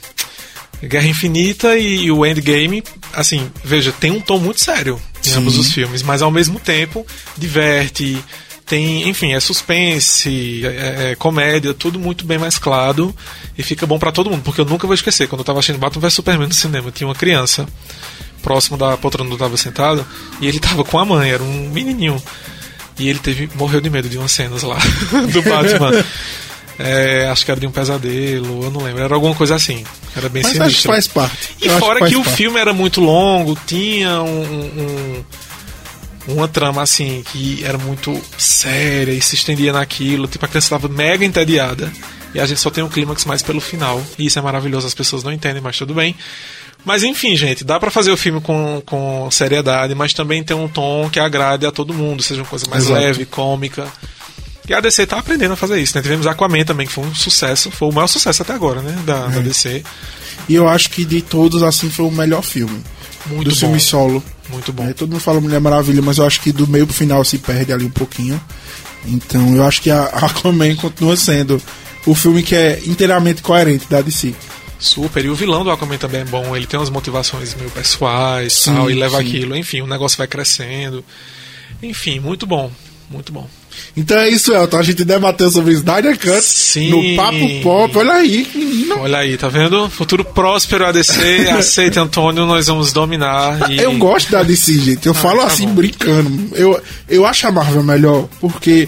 Guerra 0.83 1.07
Infinita 1.07 1.77
e 1.77 2.11
o 2.11 2.25
Endgame, 2.25 2.83
assim, 3.11 3.51
veja, 3.63 3.91
tem 3.91 4.11
um 4.11 4.21
tom 4.21 4.37
muito 4.37 4.61
sério 4.61 5.01
em 5.25 5.31
Sim. 5.31 5.37
ambos 5.37 5.57
os 5.57 5.71
filmes, 5.71 6.01
mas 6.01 6.21
ao 6.21 6.31
mesmo 6.31 6.59
tempo 6.59 7.05
diverte, 7.37 8.23
tem, 8.69 9.09
enfim, 9.09 9.33
é 9.33 9.39
suspense, 9.39 10.61
é, 10.65 11.11
é 11.11 11.15
comédia, 11.15 11.73
tudo 11.73 11.99
muito 11.99 12.23
bem 12.25 12.37
mesclado 12.37 13.13
e 13.57 13.63
fica 13.63 13.85
bom 13.85 13.97
pra 13.99 14.11
todo 14.11 14.29
mundo, 14.29 14.43
porque 14.43 14.61
eu 14.61 14.65
nunca 14.65 14.85
vou 14.87 14.93
esquecer, 14.93 15.27
quando 15.27 15.39
eu 15.41 15.45
tava 15.45 15.59
assistindo 15.59 15.79
Batman 15.79 16.01
vs 16.03 16.13
Superman 16.13 16.47
no 16.47 16.53
cinema, 16.53 16.91
tinha 16.91 17.07
uma 17.07 17.15
criança 17.15 17.67
próximo 18.43 18.77
da 18.77 18.95
poltrona 18.95 19.25
onde 19.27 19.33
eu 19.35 19.39
tava 19.39 19.57
sentado 19.57 20.05
e 20.39 20.47
ele 20.47 20.59
tava 20.59 20.83
com 20.85 20.97
a 20.99 21.03
mãe, 21.05 21.31
era 21.31 21.43
um 21.43 21.69
menininho. 21.69 22.21
E 22.97 23.07
ele 23.09 23.19
teve 23.19 23.49
morreu 23.55 23.79
de 23.81 23.89
medo 23.89 24.07
de 24.09 24.17
umas 24.17 24.31
cenas 24.31 24.61
lá 24.63 24.77
do 25.33 25.41
Batman. 25.41 25.91
É, 26.81 27.27
acho 27.29 27.43
que 27.43 27.51
era 27.51 27.59
de 27.59 27.67
um 27.67 27.71
pesadelo, 27.71 28.63
eu 28.63 28.71
não 28.71 28.81
lembro, 28.81 29.03
era 29.03 29.13
alguma 29.13 29.35
coisa 29.35 29.53
assim. 29.53 29.83
Era 30.15 30.29
bem 30.29 30.41
Mas 30.43 30.53
acho 30.53 30.59
que 30.61 30.63
sinistro. 30.69 30.91
faz 30.93 31.07
parte. 31.09 31.49
E 31.61 31.67
Eu 31.67 31.77
fora 31.77 31.99
faz 31.99 32.09
que, 32.09 32.17
o 32.17 32.23
parte. 32.23 32.37
filme 32.37 32.57
era 32.57 32.71
muito 32.71 33.01
longo, 33.01 33.57
tinha 33.67 34.21
um, 34.21 34.41
um- 34.41 35.23
uma 36.27 36.47
trama 36.47 36.81
assim 36.81 37.23
que 37.31 37.63
era 37.63 37.77
muito 37.77 38.19
séria 38.37 39.11
e 39.11 39.21
se 39.21 39.35
estendia 39.35 39.73
naquilo, 39.73 40.27
tipo 40.27 40.45
a 40.45 40.47
criança 40.47 40.75
estava 40.75 40.87
mega 40.87 41.25
entediada 41.25 41.91
e 42.33 42.39
a 42.39 42.45
gente 42.45 42.59
só 42.59 42.69
tem 42.69 42.83
um 42.83 42.89
clímax 42.89 43.25
mais 43.25 43.41
pelo 43.41 43.59
final. 43.59 44.01
E 44.17 44.25
isso 44.27 44.37
é 44.37 44.41
maravilhoso, 44.41 44.85
as 44.85 44.93
pessoas 44.93 45.23
não 45.23 45.31
entendem, 45.31 45.61
mas 45.61 45.77
tudo 45.77 45.93
bem. 45.93 46.15
Mas 46.85 47.03
enfim, 47.03 47.35
gente, 47.35 47.63
dá 47.63 47.79
pra 47.79 47.91
fazer 47.91 48.11
o 48.11 48.17
filme 48.17 48.39
com, 48.39 48.81
com 48.85 49.27
seriedade, 49.31 49.93
mas 49.95 50.13
também 50.13 50.43
tem 50.43 50.55
um 50.55 50.67
tom 50.67 51.09
que 51.09 51.19
agrade 51.19 51.65
a 51.65 51.71
todo 51.71 51.93
mundo, 51.93 52.21
seja 52.23 52.41
uma 52.41 52.47
coisa 52.47 52.65
mais 52.69 52.85
Exato. 52.85 52.99
leve, 53.01 53.25
cômica. 53.25 53.87
E 54.67 54.73
a 54.73 54.79
DC 54.79 55.07
tá 55.07 55.17
aprendendo 55.17 55.53
a 55.53 55.57
fazer 55.57 55.81
isso, 55.81 55.97
né? 55.97 56.01
Tivemos 56.03 56.27
Aquaman 56.27 56.63
também, 56.63 56.85
que 56.85 56.93
foi 56.93 57.03
um 57.03 57.15
sucesso, 57.15 57.71
foi 57.71 57.89
o 57.89 57.91
maior 57.91 58.07
sucesso 58.07 58.43
até 58.43 58.53
agora, 58.53 58.81
né? 58.81 58.97
Da, 59.03 59.25
É. 59.25 59.29
da 59.29 59.39
DC. 59.39 59.83
E 60.47 60.53
eu 60.55 60.69
acho 60.69 60.91
que 60.91 61.03
de 61.03 61.21
todos, 61.23 61.63
assim, 61.63 61.89
foi 61.89 62.05
o 62.05 62.11
melhor 62.11 62.43
filme. 62.43 62.81
Muito 63.29 63.49
do 63.49 63.51
bom. 63.51 63.59
filme 63.59 63.79
solo. 63.79 64.23
Muito 64.49 64.73
bom. 64.73 64.87
É, 64.87 64.93
todo 64.93 65.09
mundo 65.09 65.21
fala 65.21 65.39
Mulher 65.39 65.59
Maravilha, 65.61 66.01
mas 66.01 66.17
eu 66.17 66.25
acho 66.25 66.41
que 66.41 66.51
do 66.51 66.67
meio 66.67 66.85
pro 66.85 66.95
final 66.95 67.23
se 67.23 67.37
perde 67.37 67.71
ali 67.71 67.85
um 67.85 67.89
pouquinho. 67.89 68.39
Então 69.05 69.55
eu 69.55 69.63
acho 69.63 69.81
que 69.81 69.89
a 69.89 70.03
Aquaman 70.13 70.75
continua 70.75 71.15
sendo 71.15 71.61
o 72.05 72.15
filme 72.15 72.43
que 72.43 72.55
é 72.55 72.81
inteiramente 72.85 73.41
coerente 73.41 73.85
da 73.89 74.01
DC. 74.01 74.33
Super, 74.79 75.25
e 75.25 75.29
o 75.29 75.35
vilão 75.35 75.63
do 75.63 75.71
Aquaman 75.71 75.97
também 75.97 76.21
é 76.21 76.25
bom, 76.25 76.55
ele 76.55 76.65
tem 76.65 76.79
umas 76.79 76.89
motivações 76.89 77.53
meio 77.53 77.69
pessoais 77.69 78.53
Sim, 78.53 78.75
tal, 78.75 78.89
e 78.89 78.93
leva 78.93 79.17
sim. 79.17 79.27
aquilo, 79.27 79.55
enfim, 79.57 79.81
o 79.81 79.87
negócio 79.87 80.17
vai 80.17 80.25
crescendo. 80.25 81.03
Enfim, 81.83 82.19
muito 82.19 82.47
bom, 82.47 82.71
muito 83.09 83.31
bom. 83.33 83.47
Então 83.95 84.17
é 84.17 84.29
isso, 84.29 84.53
Elton. 84.53 84.77
A 84.77 84.83
gente 84.83 85.03
debateu 85.03 85.49
sobre 85.49 85.73
Snyder 85.73 86.17
Cut 86.17 86.41
Sim. 86.41 86.89
no 86.89 87.15
Papo 87.15 87.61
Pop. 87.61 87.97
Olha 87.97 88.13
aí, 88.13 88.47
menino. 88.53 88.99
Olha 88.99 89.19
aí, 89.19 89.37
tá 89.37 89.47
vendo? 89.49 89.89
Futuro 89.89 90.23
próspero 90.23 90.85
ADC, 90.85 91.49
aceita 91.57 92.01
Antônio, 92.01 92.45
nós 92.45 92.67
vamos 92.67 92.93
dominar. 92.93 93.71
E... 93.71 93.79
Eu 93.79 93.97
gosto 93.97 94.31
da 94.31 94.43
DC, 94.43 94.73
gente. 94.79 95.07
Eu 95.07 95.13
falo 95.13 95.39
tá 95.39 95.47
assim, 95.47 95.67
bom. 95.67 95.75
brincando. 95.75 96.55
Eu, 96.55 96.81
eu 97.07 97.25
acho 97.25 97.47
a 97.47 97.51
Marvel 97.51 97.83
melhor 97.83 98.27
porque 98.39 98.87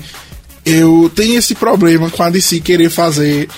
eu 0.66 1.12
tenho 1.16 1.38
esse 1.38 1.56
problema 1.56 2.10
com 2.10 2.24
a 2.24 2.30
DC 2.30 2.60
querer 2.60 2.90
fazer. 2.90 3.50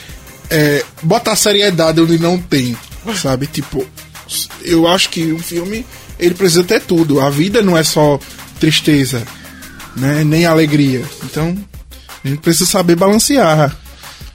É, 0.49 0.83
botar 1.01 1.35
seriedade 1.35 2.01
onde 2.01 2.19
não 2.19 2.37
tem. 2.37 2.77
Sabe? 3.15 3.47
Tipo, 3.47 3.85
eu 4.63 4.87
acho 4.87 5.09
que 5.09 5.31
o 5.31 5.39
filme 5.39 5.85
ele 6.19 6.33
precisa 6.33 6.63
ter 6.63 6.81
tudo. 6.81 7.19
A 7.19 7.29
vida 7.29 7.61
não 7.61 7.77
é 7.77 7.83
só 7.83 8.19
tristeza, 8.59 9.23
né? 9.95 10.23
Nem 10.23 10.45
alegria. 10.45 11.03
Então, 11.23 11.57
a 12.23 12.27
gente 12.27 12.39
precisa 12.39 12.69
saber 12.69 12.95
balancear. 12.95 13.75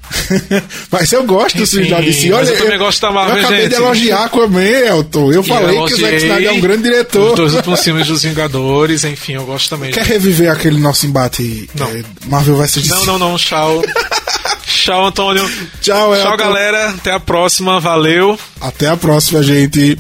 Mas 0.91 1.13
eu 1.13 1.25
gosto 1.25 1.59
da 1.59 2.01
DC. 2.01 2.31
mas 2.31 2.39
Olha, 2.39 2.49
eu 2.49 2.59
também 2.59 2.79
gosto 2.79 3.01
da 3.01 3.11
Marvel, 3.11 3.37
eu 3.37 3.41
acabei 3.41 3.63
gente. 3.63 3.69
de 3.71 3.75
elogiar 3.77 4.25
Aquaman, 4.25 4.63
Elton. 4.63 5.33
Eu 5.33 5.43
falei 5.43 5.77
que 5.85 5.95
o 5.95 6.01
Zack 6.01 6.17
Snyder 6.17 6.49
é 6.49 6.53
um 6.53 6.61
grande 6.61 6.83
diretor. 6.85 7.31
Os 7.31 7.37
dois 7.37 7.55
últimos 7.55 7.81
filmes 7.81 8.07
dos 8.07 8.23
Vingadores, 8.23 9.05
enfim, 9.05 9.35
eu 9.35 9.45
gosto 9.45 9.71
também. 9.71 9.91
Quer 9.93 10.05
reviver 10.05 10.51
aquele 10.51 10.79
nosso 10.79 11.07
embate 11.07 11.69
Não. 11.75 11.87
é, 11.89 12.03
Marvel 12.27 12.57
vs 12.57 12.75
DC? 12.75 12.89
Não, 12.89 13.05
não, 13.05 13.19
não, 13.19 13.37
tchau. 13.37 13.83
tchau, 14.67 15.07
Antônio. 15.07 15.49
Tchau, 15.81 16.15
Elton. 16.15 16.29
Tchau, 16.29 16.37
galera. 16.37 16.91
Até 16.91 17.13
a 17.13 17.21
próxima. 17.21 17.81
Valeu. 17.81 18.39
Até 18.61 18.89
a 18.89 18.97
próxima, 18.97 19.43
gente. 19.43 19.99